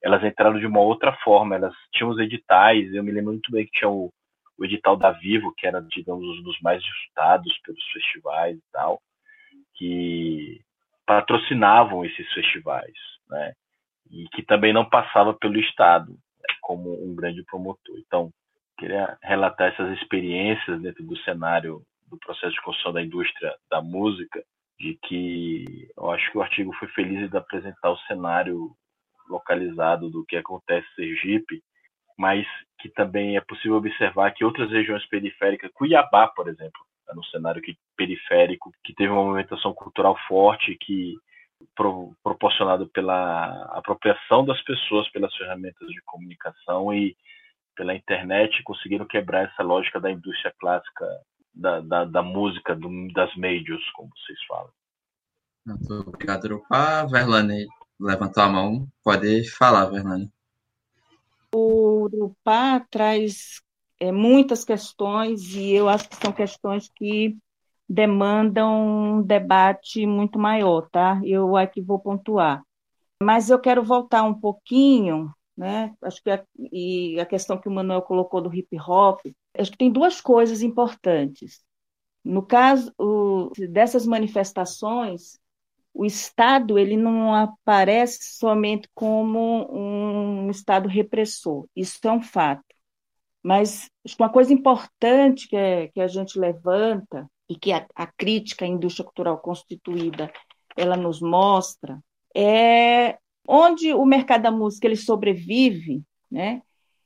[0.03, 3.65] elas entraram de uma outra forma, elas tinham os editais, eu me lembro muito bem
[3.65, 4.13] que tinha o,
[4.59, 9.01] o edital da Vivo, que era, digamos, um dos mais disputados pelos festivais e tal,
[9.75, 10.61] que
[11.07, 12.95] patrocinavam esses festivais,
[13.29, 13.53] né?
[14.11, 16.55] E que também não passava pelo Estado né?
[16.61, 17.97] como um grande promotor.
[17.99, 18.31] Então,
[18.79, 21.83] queria relatar essas experiências dentro do cenário
[22.13, 24.45] do processo de construção da indústria da música,
[24.79, 28.71] de que eu acho que o artigo foi feliz de apresentar o cenário
[29.29, 31.63] localizado do que acontece em Sergipe,
[32.19, 32.47] mas
[32.79, 37.63] que também é possível observar que outras regiões periféricas, Cuiabá, por exemplo, é no cenário
[37.63, 41.17] que, periférico, que teve uma movimentação cultural forte, que
[41.75, 47.17] pro, proporcionado pela apropriação das pessoas pelas ferramentas de comunicação e
[47.75, 51.07] pela internet, conseguiram quebrar essa lógica da indústria clássica
[51.55, 54.71] da, da, da música, do, das majors, como vocês falam.
[55.65, 57.05] Muito obrigado, Rupá.
[57.07, 57.67] Verlane
[58.01, 58.89] levantou a mão.
[59.05, 60.31] Pode falar, Verlane.
[61.55, 63.61] O Rupá traz
[64.01, 67.37] é, muitas questões e eu acho que são questões que
[67.89, 71.21] demandam um debate muito maior, tá?
[71.25, 72.63] Eu aqui vou pontuar.
[73.23, 75.95] Mas eu quero voltar um pouquinho, né?
[76.03, 79.21] Acho que a, e a questão que o Manuel colocou do hip hop,
[79.57, 81.63] acho que tem duas coisas importantes.
[82.25, 85.39] No caso o, dessas manifestações,
[85.95, 91.67] o Estado ele não aparece somente como um Estado repressor.
[91.77, 92.65] Isso é um fato.
[93.43, 98.65] Mas uma coisa importante que, é, que a gente levanta e que a, a crítica
[98.65, 100.33] à indústria cultural constituída
[100.77, 102.01] ela nos mostra
[102.35, 106.63] é onde o mercado da música ele sobrevive, né?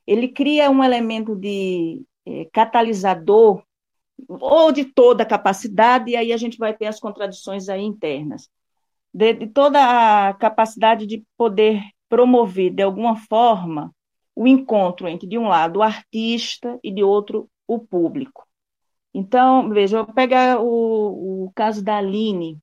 [0.07, 3.63] Ele cria um elemento de é, catalisador
[4.29, 8.49] ou de toda a capacidade e aí a gente vai ter as contradições aí internas
[9.17, 13.91] de, de toda a capacidade de poder promover de alguma forma
[14.35, 18.47] o encontro entre, de um lado, o artista e de outro, o público.
[19.15, 22.59] Então, veja, eu vou pegar o, o caso da Aline,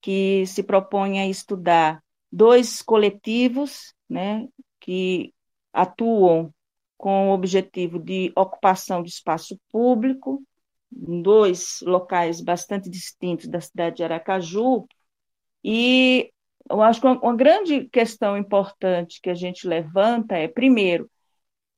[0.00, 2.02] que se propõe a estudar
[2.32, 4.48] dois coletivos né,
[4.80, 5.34] que
[5.72, 6.52] atuam
[6.96, 10.42] com o objetivo de ocupação de espaço público,
[10.90, 14.86] em dois locais bastante distintos da cidade de Aracaju,
[15.64, 16.32] e
[16.70, 21.10] eu acho que uma, uma grande questão importante que a gente levanta é, primeiro,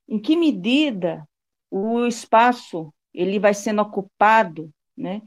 [0.09, 1.27] em que medida
[1.71, 5.23] o espaço ele vai sendo ocupado né?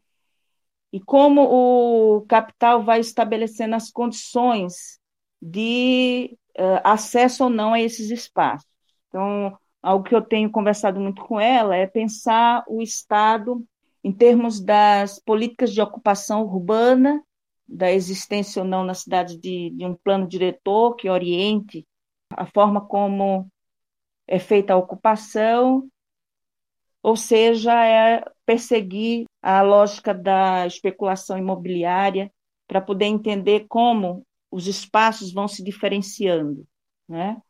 [0.92, 5.00] E como o capital vai estabelecendo as condições
[5.42, 8.68] de uh, acesso ou não a esses espaços.
[9.08, 13.66] Então, algo que eu tenho conversado muito com ela é pensar o Estado
[14.04, 17.22] em termos das políticas de ocupação urbana,
[17.68, 21.86] da existência ou não na cidade de, de um plano diretor que oriente
[22.32, 23.50] a forma como
[24.28, 25.90] é feita a ocupação,
[27.02, 32.32] ou seja, é perseguir a lógica da especulação imobiliária
[32.68, 36.66] para poder entender como os espaços vão se diferenciando,
[37.08, 37.42] né?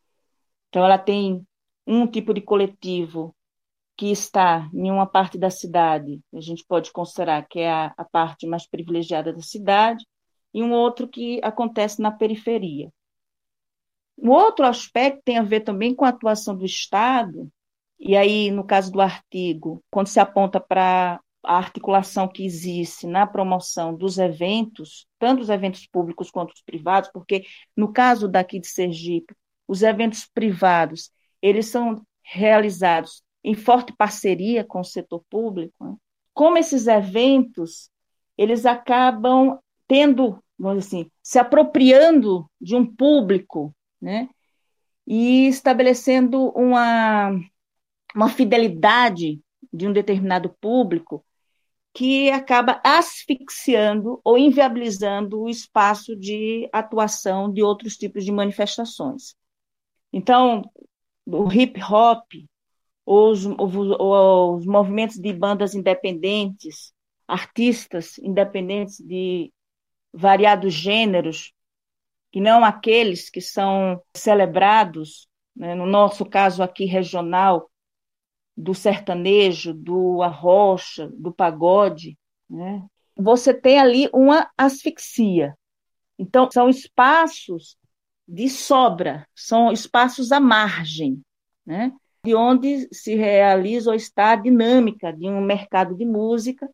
[0.70, 1.46] Então ela tem
[1.86, 3.36] um tipo de coletivo
[3.96, 8.06] que está em uma parte da cidade, a gente pode considerar que é a, a
[8.06, 10.06] parte mais privilegiada da cidade,
[10.54, 12.92] e um outro que acontece na periferia.
[14.18, 17.52] Um outro aspecto tem a ver também com a atuação do Estado,
[18.00, 23.26] e aí, no caso do artigo, quando se aponta para a articulação que existe na
[23.26, 28.68] promoção dos eventos, tanto os eventos públicos quanto os privados, porque no caso daqui de
[28.68, 29.34] Sergipe,
[29.68, 31.12] os eventos privados,
[31.42, 35.74] eles são realizados em forte parceria com o setor público.
[35.84, 35.96] Né?
[36.34, 37.90] Como esses eventos,
[38.38, 39.58] eles acabam
[39.88, 44.30] tendo, vamos dizer assim, se apropriando de um público, né?
[45.06, 47.32] E estabelecendo uma,
[48.14, 49.40] uma fidelidade
[49.72, 51.24] de um determinado público
[51.98, 59.34] que acaba asfixiando ou inviabilizando o espaço de atuação de outros tipos de manifestações.
[60.14, 60.62] Então,
[61.26, 62.24] o hip hop,
[63.04, 66.94] os, os, os movimentos de bandas independentes,
[67.28, 69.52] artistas independentes de
[70.14, 71.52] variados gêneros,
[72.32, 77.72] que não aqueles que são celebrados, né, no nosso caso aqui regional,
[78.58, 82.18] do sertanejo, do arrocha, do pagode,
[82.50, 82.84] né?
[83.16, 85.56] você tem ali uma asfixia.
[86.18, 87.78] Então, são espaços
[88.28, 91.22] de sobra, são espaços à margem,
[91.64, 91.94] né?
[92.26, 96.68] de onde se realiza ou está a dinâmica de um mercado de música,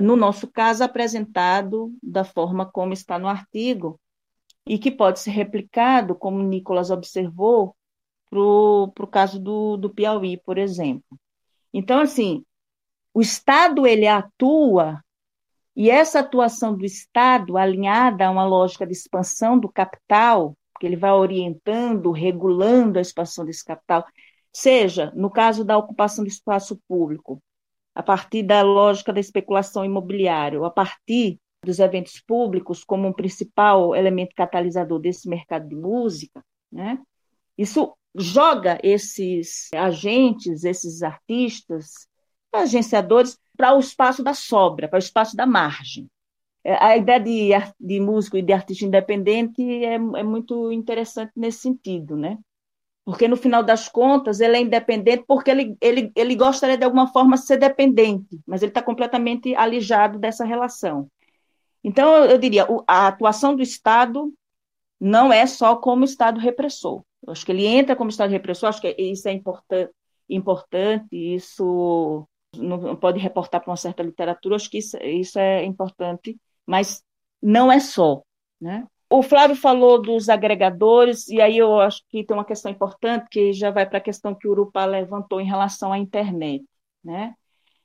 [0.00, 4.00] no nosso caso, apresentado da forma como está no artigo,
[4.66, 7.76] e que pode ser replicado, como Nicolas observou,
[8.30, 11.18] para o caso do, do Piauí, por exemplo.
[11.74, 12.44] Então, assim,
[13.12, 15.02] o Estado ele atua
[15.74, 20.96] e essa atuação do Estado, alinhada a uma lógica de expansão do capital, que ele
[20.96, 24.04] vai orientando, regulando a expansão desse capital,
[24.52, 27.42] seja no caso da ocupação do espaço público,
[27.94, 33.94] a partir da lógica da especulação imobiliária, a partir dos eventos públicos como um principal
[33.94, 36.98] elemento catalisador desse mercado de música, né?
[37.56, 42.08] Isso joga esses agentes, esses artistas,
[42.52, 46.08] agenciadores, para o espaço da sobra, para o espaço da margem.
[46.64, 51.60] É, a ideia de, de músico e de artista independente é, é muito interessante nesse
[51.60, 52.38] sentido, né?
[53.04, 57.08] Porque, no final das contas, ele é independente porque ele, ele, ele gostaria, de alguma
[57.08, 61.08] forma, ser dependente, mas ele está completamente alijado dessa relação.
[61.82, 64.32] Então, eu diria, a atuação do Estado
[65.00, 67.02] não é só como Estado repressor.
[67.22, 69.92] Eu acho que ele entra como Estado repressor, acho que isso é importante,
[70.28, 76.36] importante isso não pode reportar para uma certa literatura, acho que isso, isso é importante,
[76.66, 77.02] mas
[77.40, 78.22] não é só,
[78.60, 78.86] né?
[79.12, 83.52] O Flávio falou dos agregadores, e aí eu acho que tem uma questão importante, que
[83.52, 86.64] já vai para a questão que o Urupá levantou em relação à internet.
[87.02, 87.34] Né?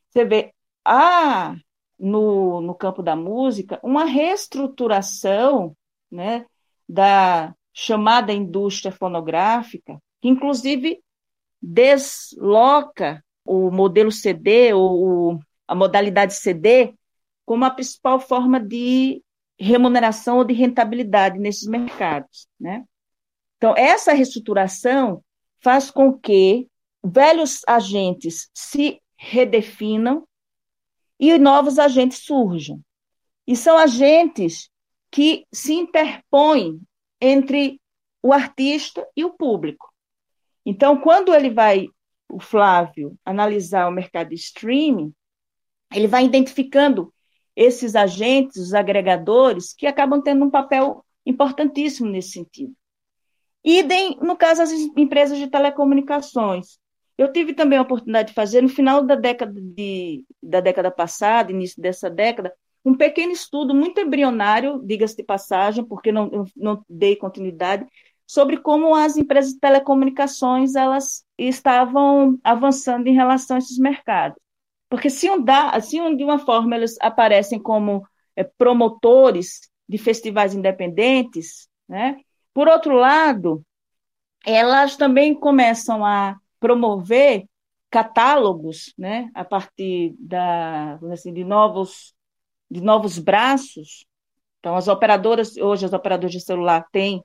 [0.07, 0.53] Você vê,
[0.85, 1.55] há
[1.97, 5.75] no, no campo da música uma reestruturação
[6.11, 6.45] né,
[6.87, 11.03] da chamada indústria fonográfica, que inclusive
[11.61, 16.95] desloca o modelo CD ou a modalidade CD
[17.45, 19.21] como a principal forma de
[19.59, 22.85] remuneração ou de rentabilidade nesses mercados, né?
[23.57, 25.23] Então, essa reestruturação
[25.59, 26.67] faz com que
[27.03, 30.25] velhos agentes se redefinam
[31.19, 32.79] e novos agentes surjam.
[33.45, 34.69] E são agentes
[35.11, 36.81] que se interpõem
[37.25, 37.81] entre
[38.21, 39.91] o artista e o público.
[40.65, 41.87] Então, quando ele vai,
[42.29, 45.13] o Flávio, analisar o mercado de streaming,
[45.93, 47.13] ele vai identificando
[47.55, 52.73] esses agentes, os agregadores, que acabam tendo um papel importantíssimo nesse sentido.
[53.63, 56.77] Idem, no caso, as empresas de telecomunicações.
[57.17, 61.51] Eu tive também a oportunidade de fazer, no final da década, de, da década passada,
[61.51, 62.53] início dessa década,
[62.85, 67.85] um pequeno estudo muito embrionário, diga-se de passagem, porque não, não dei continuidade,
[68.27, 74.37] sobre como as empresas de telecomunicações elas estavam avançando em relação a esses mercados.
[74.87, 79.97] Porque se, um dá, se um, de uma forma eles aparecem como é, promotores de
[79.97, 82.19] festivais independentes, né?
[82.53, 83.63] por outro lado,
[84.45, 87.45] elas também começam a promover
[87.89, 92.13] catálogos, né, a partir da, assim, de novos
[92.69, 94.05] de novos braços.
[94.59, 97.23] Então, as operadoras hoje as operadoras de celular têm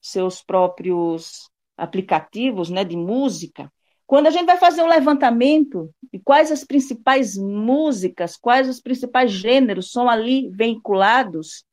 [0.00, 3.70] seus próprios aplicativos, né, de música.
[4.06, 9.30] Quando a gente vai fazer um levantamento de quais as principais músicas, quais os principais
[9.30, 11.64] gêneros são ali vinculados,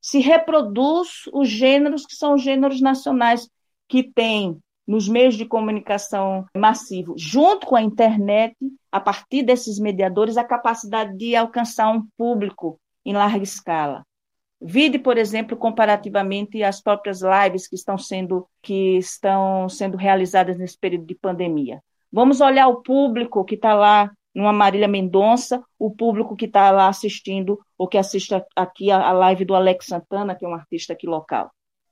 [0.00, 3.48] se reproduz os gêneros que são gêneros nacionais
[3.88, 8.56] que têm nos meios de comunicação massivo, junto com a internet,
[8.96, 14.04] a partir desses mediadores, a capacidade de alcançar um público em larga escala.
[14.60, 20.78] Vide, por exemplo, comparativamente as próprias lives que estão sendo que estão sendo realizadas nesse
[20.78, 21.82] período de pandemia.
[22.10, 26.88] Vamos olhar o público que está lá numa Marília Mendonça, o público que está lá
[26.88, 31.06] assistindo ou que assiste aqui a, live do Alex Santana, que é um artista aqui
[31.06, 31.50] local.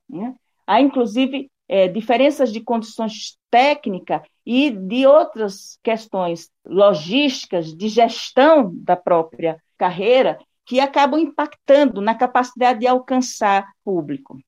[0.08, 0.34] Né?
[0.66, 8.96] Há, inclusive, é, diferenças de condições técnicas e de outras questões logísticas, de gestão da
[8.96, 14.38] própria carreira, que acabam impactando na capacidade de alcançar público.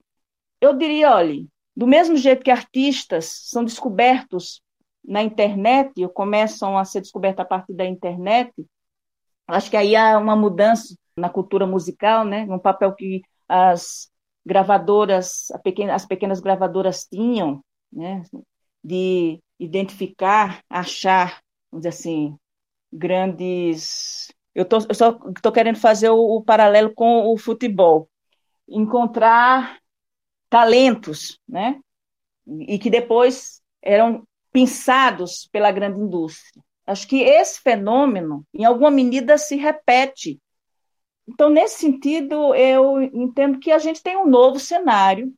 [0.61, 1.45] Eu diria, olha,
[1.77, 4.63] do mesmo jeito que artistas são descobertos
[5.05, 8.53] na internet, ou começam a ser descobertos a partir da internet,
[9.47, 12.47] acho que aí há uma mudança na cultura musical, né?
[12.51, 14.11] um papel que as
[14.47, 15.49] gravadoras,
[15.93, 18.23] as pequenas gravadoras tinham, né,
[18.83, 22.37] de identificar, achar, vamos dizer assim,
[22.93, 24.33] grandes.
[24.55, 28.09] Eu, tô, eu só estou querendo fazer o, o paralelo com o futebol,
[28.69, 29.81] encontrar
[30.49, 31.81] talentos, né,
[32.47, 36.63] e que depois eram pensados pela grande indústria.
[36.87, 40.41] Acho que esse fenômeno, em alguma medida, se repete
[41.29, 45.35] então, nesse sentido, eu entendo que a gente tem um novo cenário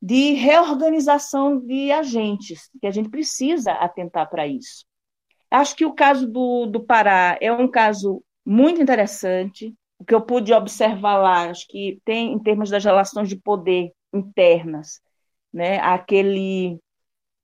[0.00, 4.84] de reorganização de agentes, que a gente precisa atentar para isso.
[5.50, 9.74] Acho que o caso do, do Pará é um caso muito interessante.
[9.98, 13.92] O que eu pude observar lá, acho que tem, em termos das relações de poder
[14.12, 15.00] internas,
[15.52, 16.78] né, aquele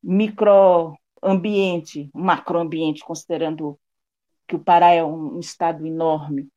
[0.03, 3.79] microambiente, macroambiente, considerando
[4.47, 6.49] que o Pará é um, um estado enorme,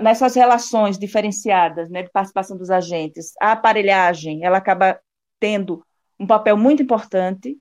[0.00, 4.98] nessas relações diferenciadas né, de participação dos agentes, a aparelhagem ela acaba
[5.38, 5.84] tendo
[6.18, 7.56] um papel muito importante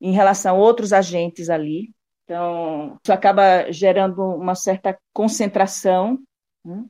[0.00, 1.90] em relação a outros agentes ali.
[2.24, 6.18] Então, isso acaba gerando uma certa concentração.
[6.64, 6.84] Né?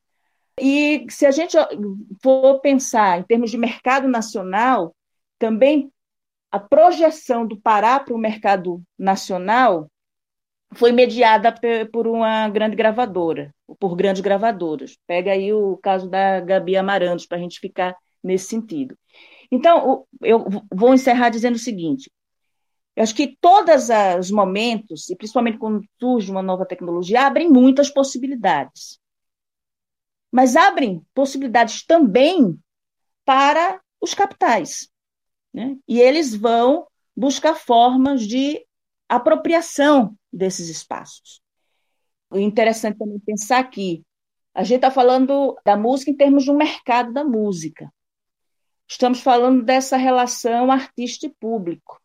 [0.60, 1.56] E se a gente
[2.22, 4.94] for pensar em termos de mercado nacional,
[5.38, 5.90] também
[6.50, 9.88] a projeção do Pará para o mercado nacional
[10.74, 11.54] foi mediada
[11.90, 14.96] por uma grande gravadora, por grandes gravadoras.
[15.06, 18.96] Pega aí o caso da Gabi Amarantos, para a gente ficar nesse sentido.
[19.50, 22.10] Então, eu vou encerrar dizendo o seguinte:
[22.94, 23.88] eu acho que todos
[24.18, 28.98] os momentos, e principalmente quando surge uma nova tecnologia, abrem muitas possibilidades.
[30.30, 32.58] Mas abrem possibilidades também
[33.24, 34.88] para os capitais.
[35.54, 35.76] Né?
[35.86, 36.86] E eles vão
[37.16, 38.66] buscar formas de
[39.08, 41.40] apropriação desses espaços.
[42.30, 44.04] O interessante também pensar que
[44.54, 47.92] a gente está falando da música em termos de um mercado da música.
[48.86, 52.00] Estamos falando dessa relação artista e público.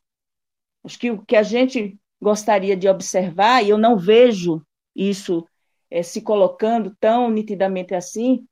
[0.83, 4.61] Acho que o que a gente gostaria de observar, e eu não vejo
[4.95, 5.47] isso
[5.89, 8.47] é, se colocando tão nitidamente assim,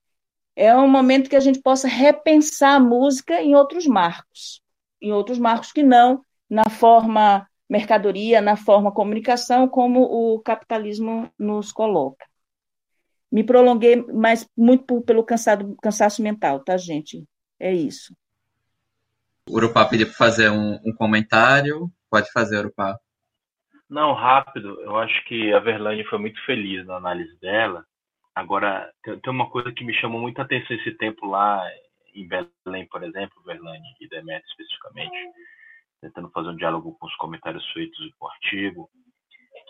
[0.56, 4.62] é um momento que a gente possa repensar a música em outros marcos,
[5.02, 11.72] em outros marcos que não na forma mercadoria na forma comunicação, como o capitalismo nos
[11.72, 12.26] coloca.
[13.32, 17.24] Me prolonguei, mas muito por, pelo cansado, cansaço mental, tá, gente?
[17.58, 18.14] É isso.
[19.50, 21.90] Urupá pediu para fazer um, um, comentário.
[22.10, 23.00] Pode fazer, Urupá.
[23.90, 24.82] Não, rápido.
[24.82, 27.86] Eu acho que a Verlaine foi muito feliz na análise dela.
[28.36, 31.66] Agora, tem, tem uma coisa que me chamou muita atenção esse tempo lá
[32.14, 35.16] em Belém, por exemplo, Verlaine e Demetrio especificamente
[36.02, 38.90] tentando fazer um diálogo com os comentários feitos no artigo,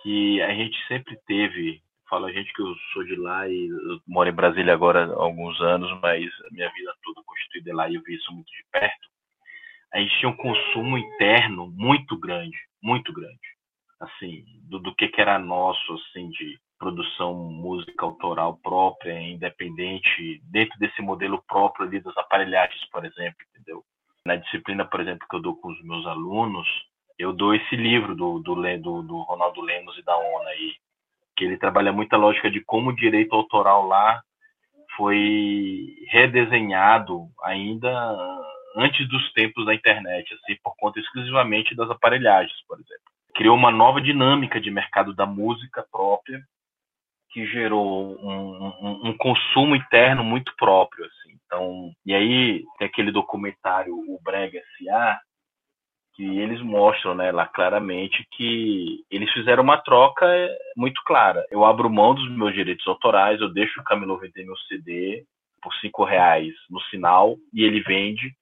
[0.01, 3.69] que a gente sempre teve, falo a gente que eu sou de lá e
[4.07, 7.95] moro em Brasília agora há alguns anos, mas a minha vida toda constituída lá e
[7.95, 9.11] eu vi isso muito de perto,
[9.93, 13.39] a gente tinha um consumo interno muito grande, muito grande,
[13.99, 20.79] assim, do, do que, que era nosso, assim, de produção música autoral própria, independente, dentro
[20.79, 23.83] desse modelo próprio ali das aparelhagens, por exemplo, entendeu?
[24.25, 26.67] Na disciplina, por exemplo, que eu dou com os meus alunos,
[27.17, 30.73] eu dou esse livro do, do, do, do Ronaldo Lemos e da ONA aí,
[31.35, 34.21] que ele trabalha muito a lógica de como o direito autoral lá
[34.95, 37.89] foi redesenhado ainda
[38.75, 43.11] antes dos tempos da internet, assim, por conta exclusivamente das aparelhagens, por exemplo.
[43.35, 46.41] Criou uma nova dinâmica de mercado da música própria,
[47.31, 51.20] que gerou um, um, um consumo interno muito próprio, assim.
[51.51, 55.19] Então, e aí tem aquele documentário O Brega S.A.,
[56.13, 60.25] que eles mostram né, lá claramente que eles fizeram uma troca
[60.77, 61.45] muito clara.
[61.51, 65.25] Eu abro mão dos meus direitos autorais, eu deixo o Camilo vender meu CD
[65.61, 68.33] por cinco reais no sinal e ele vende.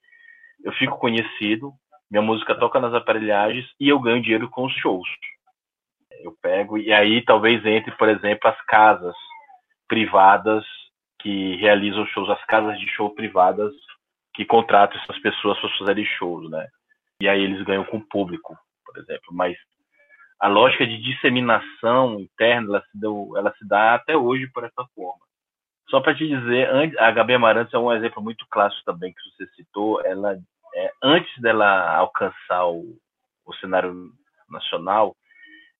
[0.62, 1.72] Eu fico conhecido,
[2.08, 5.08] minha música toca nas aparelhagens e eu ganho dinheiro com os shows.
[6.22, 9.14] Eu pego e aí talvez entre, por exemplo, as casas
[9.88, 10.64] privadas
[11.22, 13.72] que realizam shows, as casas de show privadas
[14.34, 16.66] que contratam essas pessoas para fazerem shows, né?
[17.20, 19.28] e aí eles ganham com o público, por exemplo.
[19.32, 19.56] Mas
[20.40, 24.84] a lógica de disseminação interna, ela se, deu, ela se dá até hoje por essa
[24.94, 25.20] forma.
[25.90, 26.68] Só para te dizer,
[26.98, 30.00] a Gabi Amarantos é um exemplo muito clássico também que você citou.
[30.06, 30.38] Ela,
[30.74, 32.96] é, antes dela alcançar o,
[33.44, 34.10] o cenário
[34.48, 35.14] nacional,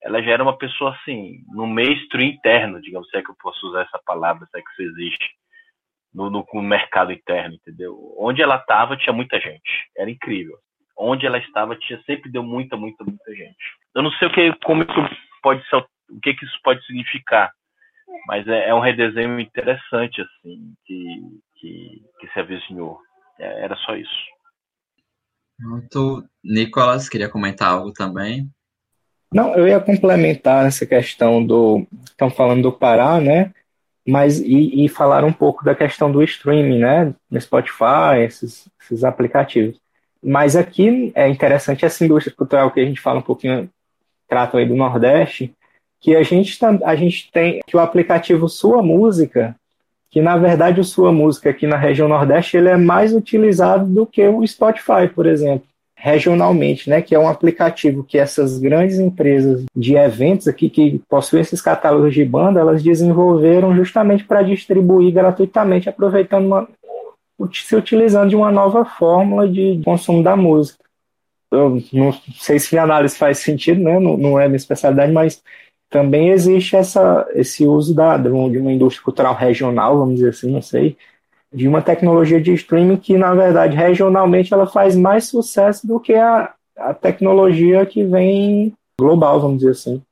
[0.02, 3.66] ela já era uma pessoa assim, no mainstream interno, digamos, se é que eu posso
[3.68, 5.30] usar essa palavra, se é que isso existe,
[6.12, 7.96] no, no, no mercado interno, entendeu?
[8.18, 10.56] Onde ela estava tinha muita gente, era incrível
[11.00, 13.56] onde ela estava tinha sempre deu muita, muita, muita gente.
[13.94, 14.92] Eu não sei o que, como isso
[15.42, 17.50] pode ser, o que, que isso pode significar,
[18.26, 22.98] mas é, é um redesenho interessante assim que que, que se avizinhou.
[23.38, 24.10] É, era só isso.
[25.58, 26.24] Pronto.
[26.42, 28.48] Nicolas, queria comentar algo também?
[29.32, 31.86] Não, eu ia complementar essa questão do.
[32.04, 33.52] Estão falando do Pará, né?
[34.06, 37.14] Mas e, e falar um pouco da questão do streaming, né?
[37.30, 39.80] No Spotify, esses, esses aplicativos.
[40.22, 43.70] Mas aqui é interessante essa indústria cultural que a gente fala um pouquinho,
[44.28, 45.54] trata aí do Nordeste,
[46.00, 49.54] que a gente, tá, a gente tem que o aplicativo Sua Música,
[50.10, 54.04] que na verdade o Sua Música aqui na região Nordeste ele é mais utilizado do
[54.04, 55.66] que o Spotify, por exemplo,
[56.02, 61.42] regionalmente, né, que é um aplicativo que essas grandes empresas de eventos aqui que possuem
[61.42, 66.68] esses catálogos de banda, elas desenvolveram justamente para distribuir gratuitamente, aproveitando uma,
[67.52, 70.82] se utilizando de uma nova fórmula de consumo da música.
[71.50, 73.98] Eu não sei se a análise faz sentido, né?
[73.98, 75.42] não, não é minha especialidade, mas
[75.90, 80.62] também existe essa, esse uso da, de uma indústria cultural regional, vamos dizer assim, não
[80.62, 80.96] sei,
[81.52, 86.14] de uma tecnologia de streaming que, na verdade, regionalmente ela faz mais sucesso do que
[86.14, 90.02] a, a tecnologia que vem global, vamos dizer assim.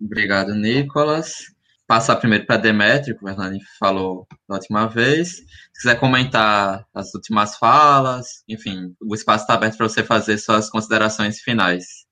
[0.00, 1.54] Obrigado, Nicolas
[1.86, 5.36] passar primeiro para Demetrio, que o Hernani falou da última vez.
[5.72, 10.70] Se quiser comentar as últimas falas, enfim, o espaço está aberto para você fazer suas
[10.70, 12.06] considerações finais.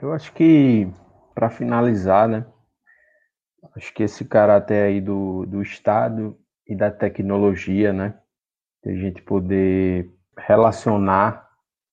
[0.00, 0.88] Eu acho que,
[1.34, 2.46] para finalizar, né,
[3.74, 6.38] acho que esse caráter aí do, do Estado
[6.68, 8.14] e da tecnologia, né,
[8.84, 11.48] de a gente poder relacionar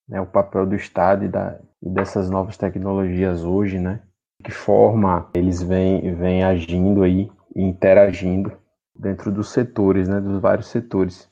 [0.08, 4.02] né, o papel do Estado e, da, e dessas novas tecnologias hoje, né,
[4.42, 8.52] que forma eles vêm, vêm agindo aí e interagindo
[8.94, 11.28] dentro dos setores, né, dos vários setores.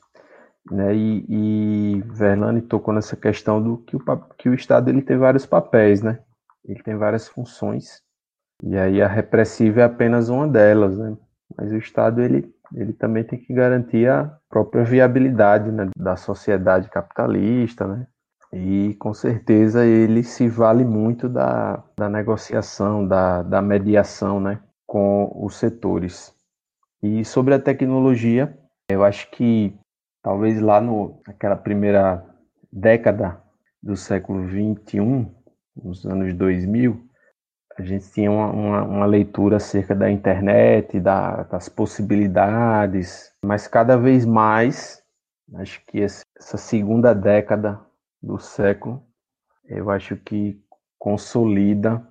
[0.71, 4.01] Né, e, e Verlane tocou nessa questão do que o,
[4.37, 6.19] que o Estado ele tem vários papéis, né?
[6.65, 8.01] Ele tem várias funções.
[8.63, 11.17] E aí a repressiva é apenas uma delas, né?
[11.57, 16.89] Mas o Estado ele, ele também tem que garantir a própria viabilidade né, da sociedade
[16.89, 18.07] capitalista, né?
[18.51, 25.31] E com certeza ele se vale muito da, da negociação, da, da mediação né, com
[25.43, 26.31] os setores.
[27.01, 28.55] E sobre a tecnologia,
[28.87, 29.75] eu acho que
[30.21, 32.23] talvez lá no, naquela primeira
[32.71, 33.41] década
[33.81, 35.27] do século XXI,
[35.75, 37.03] nos anos 2000,
[37.77, 43.97] a gente tinha uma, uma, uma leitura acerca da internet, da, das possibilidades, mas cada
[43.97, 45.01] vez mais,
[45.55, 47.79] acho que essa segunda década
[48.21, 49.03] do século,
[49.65, 50.61] eu acho que
[50.99, 52.05] consolida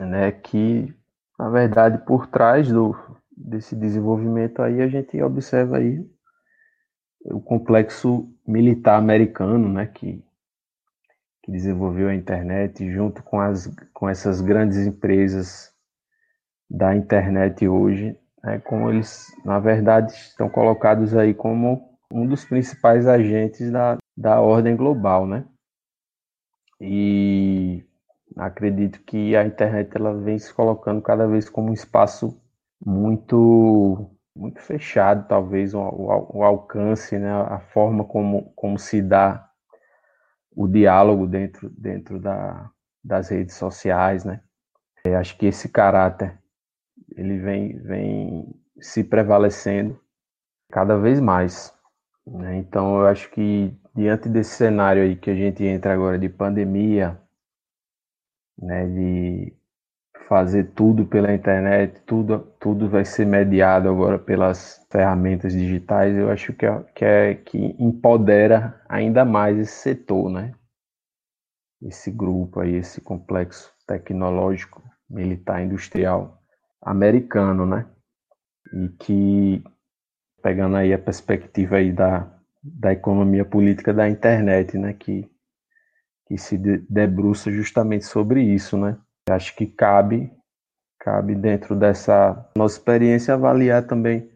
[0.00, 0.92] né, que,
[1.38, 2.94] na verdade, por trás do,
[3.30, 6.04] desse desenvolvimento aí, a gente observa aí
[7.24, 10.24] o complexo militar americano, né, que,
[11.48, 15.72] que desenvolveu a internet junto com, as, com essas grandes empresas
[16.70, 18.14] da internet hoje,
[18.44, 24.42] né, como eles, na verdade, estão colocados aí como um dos principais agentes da, da
[24.42, 25.46] ordem global, né?
[26.80, 27.82] E
[28.36, 32.38] acredito que a internet ela vem se colocando cada vez como um espaço
[32.84, 37.28] muito muito fechado, talvez o, o, o alcance, né?
[37.32, 39.47] A forma como, como se dá
[40.58, 42.68] o diálogo dentro dentro da,
[43.04, 44.42] das redes sociais, né?
[45.04, 46.36] Eu acho que esse caráter
[47.16, 49.98] ele vem, vem se prevalecendo
[50.68, 51.72] cada vez mais.
[52.26, 52.56] Né?
[52.58, 57.20] Então, eu acho que diante desse cenário aí que a gente entra agora de pandemia,
[58.60, 59.56] né, de
[60.28, 66.52] fazer tudo pela internet, tudo, tudo vai ser mediado agora pelas ferramentas digitais, eu acho
[66.52, 70.52] que é, que, é, que empodera ainda mais esse setor, né?
[71.80, 76.42] Esse grupo aí, esse complexo tecnológico, militar, industrial
[76.82, 77.86] americano, né?
[78.74, 79.64] E que,
[80.42, 82.30] pegando aí a perspectiva aí da,
[82.62, 84.92] da economia política da internet, né?
[84.92, 85.26] Que,
[86.26, 88.98] que se debruça justamente sobre isso, né?
[89.30, 90.32] Acho que cabe,
[90.98, 94.30] cabe dentro dessa nossa experiência avaliar também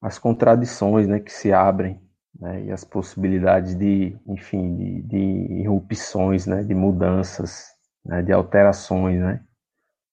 [0.00, 2.00] as contradições né, que se abrem
[2.38, 7.68] né, e as possibilidades de, enfim, de, de irrupções, né, de mudanças,
[8.04, 9.40] né, de alterações, né,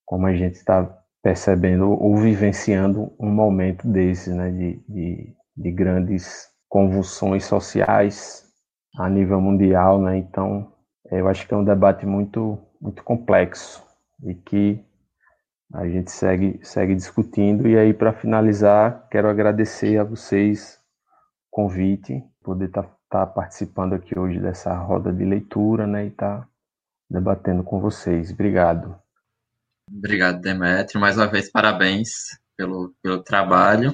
[0.05, 0.83] como a gente está
[1.21, 8.45] percebendo ou vivenciando um momento desses, né, de, de, de grandes convulsões sociais
[8.97, 10.71] a nível mundial, né, então
[11.11, 13.90] eu acho que é um debate muito, muito complexo
[14.23, 14.84] e que
[15.73, 17.68] a gente segue, segue discutindo.
[17.68, 20.80] E aí, para finalizar, quero agradecer a vocês
[21.48, 26.07] o convite, poder estar tá, tá participando aqui hoje dessa roda de leitura né, e
[26.07, 26.48] estar tá
[27.10, 28.31] debatendo com vocês.
[28.31, 28.95] Obrigado.
[29.89, 31.02] Obrigado, Demetrio.
[31.02, 33.93] Mais uma vez, parabéns pelo, pelo trabalho.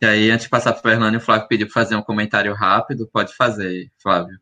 [0.00, 2.52] E aí, antes de passar para o Fernando, o Flávio pediu para fazer um comentário
[2.54, 3.08] rápido.
[3.12, 4.38] Pode fazer, Flávio.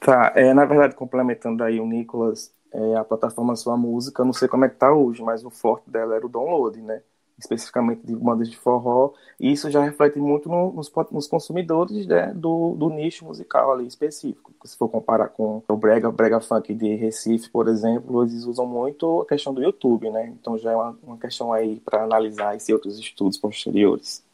[0.00, 4.48] Tá, é, na verdade, complementando aí o Nicolas, é, a plataforma Sua Música, não sei
[4.48, 7.02] como é que tá hoje, mas o forte dela era o download, né?
[7.38, 12.32] Especificamente de bandas de forró, e isso já reflete muito no, nos, nos, consumidores né,
[12.34, 14.52] do, do, nicho musical ali específico.
[14.64, 19.20] Se for comparar com o brega, brega funk de Recife, por exemplo, eles usam muito
[19.22, 20.34] a questão do YouTube, né?
[20.40, 24.24] Então já é uma, uma questão aí para analisar esses outros estudos posteriores.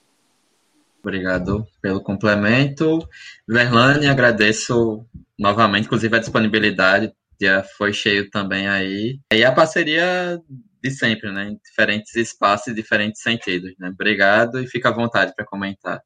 [1.03, 3.07] Obrigado pelo complemento.
[3.47, 5.05] Verlane, agradeço
[5.39, 9.19] novamente, inclusive, a disponibilidade dia foi cheio também aí.
[9.33, 10.41] E a parceria
[10.83, 11.49] de sempre, né?
[11.49, 13.89] Em diferentes espaços e diferentes sentidos, né?
[13.89, 16.03] Obrigado e fica à vontade para comentar.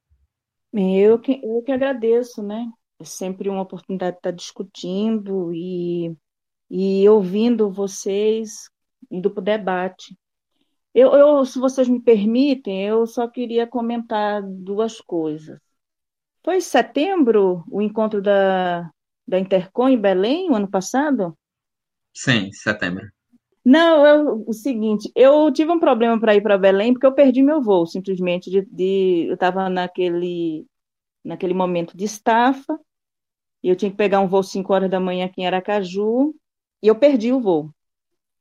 [0.73, 2.67] Eu que, eu que agradeço, né?
[3.01, 6.15] É sempre uma oportunidade de estar discutindo e,
[6.71, 8.71] e ouvindo vocês,
[9.11, 10.17] indo para o debate.
[10.95, 15.59] Eu, eu, se vocês me permitem, eu só queria comentar duas coisas.
[16.45, 18.91] Foi em setembro o encontro da,
[19.29, 21.37] da Intercom em Belém, o ano passado?
[22.15, 23.07] Sim, setembro.
[23.65, 27.43] Não, eu, o seguinte, eu tive um problema para ir para Belém porque eu perdi
[27.43, 30.67] meu voo, simplesmente de, de eu estava naquele
[31.23, 32.79] naquele momento de estafa
[33.63, 36.35] e eu tinha que pegar um voo 5 horas da manhã aqui em Aracaju
[36.83, 37.71] e eu perdi o voo.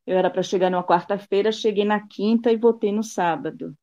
[0.06, 3.76] Eu era para chegar numa quarta-feira, cheguei na quinta e voltei no sábado.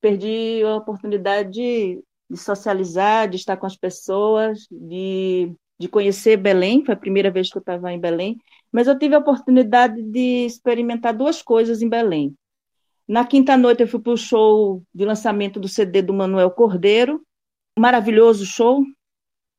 [0.00, 6.84] Perdi a oportunidade de, de socializar, de estar com as pessoas, de de conhecer Belém,
[6.84, 8.38] foi a primeira vez que eu estava em Belém,
[8.70, 12.34] mas eu tive a oportunidade de experimentar duas coisas em Belém.
[13.06, 17.20] Na quinta noite eu fui para o show de lançamento do CD do Manuel Cordeiro,
[17.78, 18.84] maravilhoso show,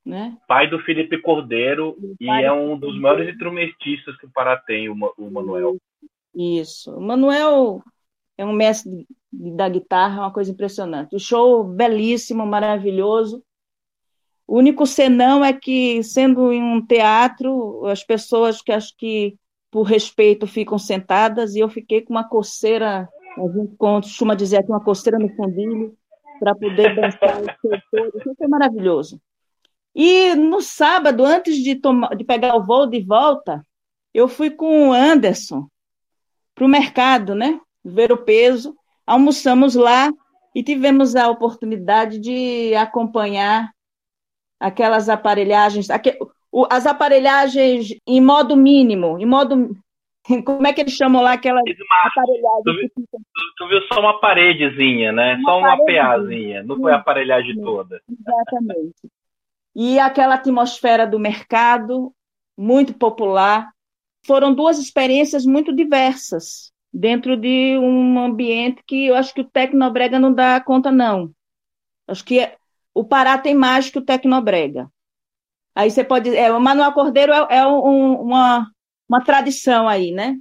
[0.05, 0.37] né?
[0.47, 4.95] Pai do Felipe Cordeiro e é um dos maiores instrumentistas que o Pará tem, o,
[5.31, 5.77] Manuel.
[6.35, 6.91] Isso.
[6.91, 7.81] O Manuel
[8.37, 11.15] é um mestre da guitarra, uma coisa impressionante.
[11.15, 13.43] O show belíssimo, maravilhoso.
[14.47, 19.35] O único senão é que, sendo em um teatro, as pessoas que acho que,
[19.71, 24.69] por respeito, ficam sentadas, e eu fiquei com uma coceira, a gente costuma dizer aqui,
[24.69, 25.95] uma coceira no fundilho,
[26.39, 28.13] para poder dançar os setores.
[28.15, 29.21] Isso foi maravilhoso.
[29.95, 33.65] E no sábado, antes de, tomar, de pegar o voo de volta,
[34.13, 35.67] eu fui com o Anderson
[36.53, 37.59] para o mercado, né?
[37.83, 38.75] Ver o peso.
[39.05, 40.11] Almoçamos lá
[40.53, 43.72] e tivemos a oportunidade de acompanhar
[44.63, 46.09] aquelas aparelhagens, aqu,
[46.49, 49.75] o, as aparelhagens em modo mínimo, em modo.
[50.45, 52.89] Como é que eles chamam lá aquela aparelhagem?
[52.95, 53.19] Tu, tu,
[53.57, 55.35] tu, viu só uma paredezinha, né?
[55.35, 58.01] Uma só uma PAzinha, não foi a aparelhagem toda.
[58.09, 59.11] Exatamente.
[59.75, 62.13] E aquela atmosfera do mercado,
[62.57, 63.69] muito popular.
[64.25, 70.17] Foram duas experiências muito diversas, dentro de um ambiente que eu acho que o Tecnobrega
[70.17, 71.31] não dá conta, não.
[72.07, 72.49] Acho que
[72.93, 74.89] o Pará tem mais que o Tecnobrega.
[75.75, 76.35] Aí você pode.
[76.35, 78.69] É, o Manuel Cordeiro é, é um, uma,
[79.09, 80.37] uma tradição aí, né?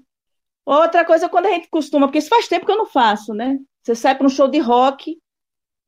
[0.64, 3.58] Outra coisa, quando a gente costuma, porque isso faz tempo que eu não faço, né?
[3.82, 5.18] Você sai para um show de rock,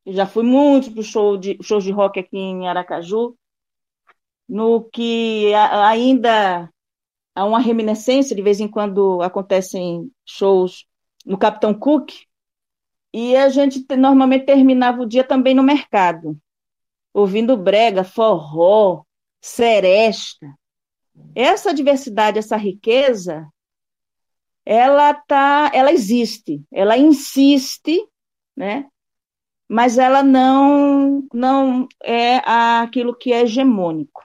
[0.07, 3.37] eu já fui muito para show de, shows de rock aqui em Aracaju,
[4.49, 6.71] no que ainda
[7.35, 10.87] há uma reminiscência, de vez em quando acontecem shows
[11.25, 12.13] no Capitão Cook,
[13.13, 16.37] E a gente normalmente terminava o dia também no mercado,
[17.15, 19.05] ouvindo brega, forró,
[19.41, 20.53] seresta.
[21.35, 23.49] Essa diversidade, essa riqueza,
[24.67, 28.05] ela tá, ela existe, ela insiste,
[28.57, 28.87] né?
[29.69, 34.23] Mas ela não não é aquilo que é hegemônico.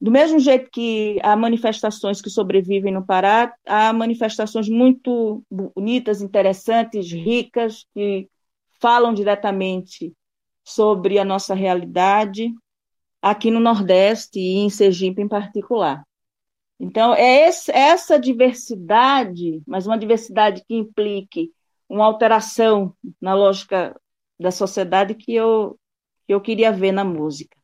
[0.00, 7.12] Do mesmo jeito que há manifestações que sobrevivem no Pará, há manifestações muito bonitas, interessantes,
[7.12, 8.28] ricas, que
[8.80, 10.12] falam diretamente
[10.64, 12.52] sobre a nossa realidade
[13.20, 16.04] aqui no Nordeste e em Sergipe em particular.
[16.78, 21.52] Então, é esse, essa diversidade, mas uma diversidade que implique
[21.88, 23.94] uma alteração na lógica
[24.40, 25.78] da sociedade que eu,
[26.26, 27.56] que eu queria ver na música.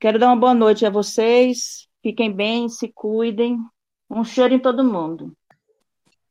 [0.00, 1.86] Quero dar uma boa noite a vocês.
[2.02, 3.58] Fiquem bem, se cuidem.
[4.08, 5.36] Um cheiro em todo mundo.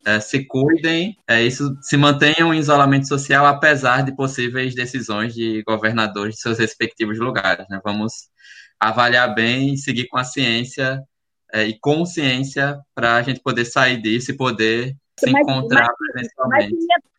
[0.05, 5.61] É, se cuidem, é isso, se mantenham em isolamento social, apesar de possíveis decisões de
[5.63, 7.67] governadores de seus respectivos lugares.
[7.69, 7.79] Né?
[7.83, 8.29] Vamos
[8.79, 11.03] avaliar bem e seguir com a ciência
[11.53, 16.13] é, e consciência para a gente poder sair disso e poder se mas, encontrar mas,
[16.13, 16.73] presencialmente.
[16.73, 17.11] Mas,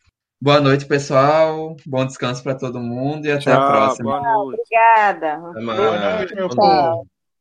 [0.42, 1.76] Boa noite, pessoal.
[1.86, 4.10] Bom descanso para todo mundo e até Tchau, a próxima.
[4.10, 4.60] Boa noite.
[4.60, 5.34] Obrigada.
[5.34, 5.78] Até mais.
[5.78, 7.11] Boa noite, meu povo.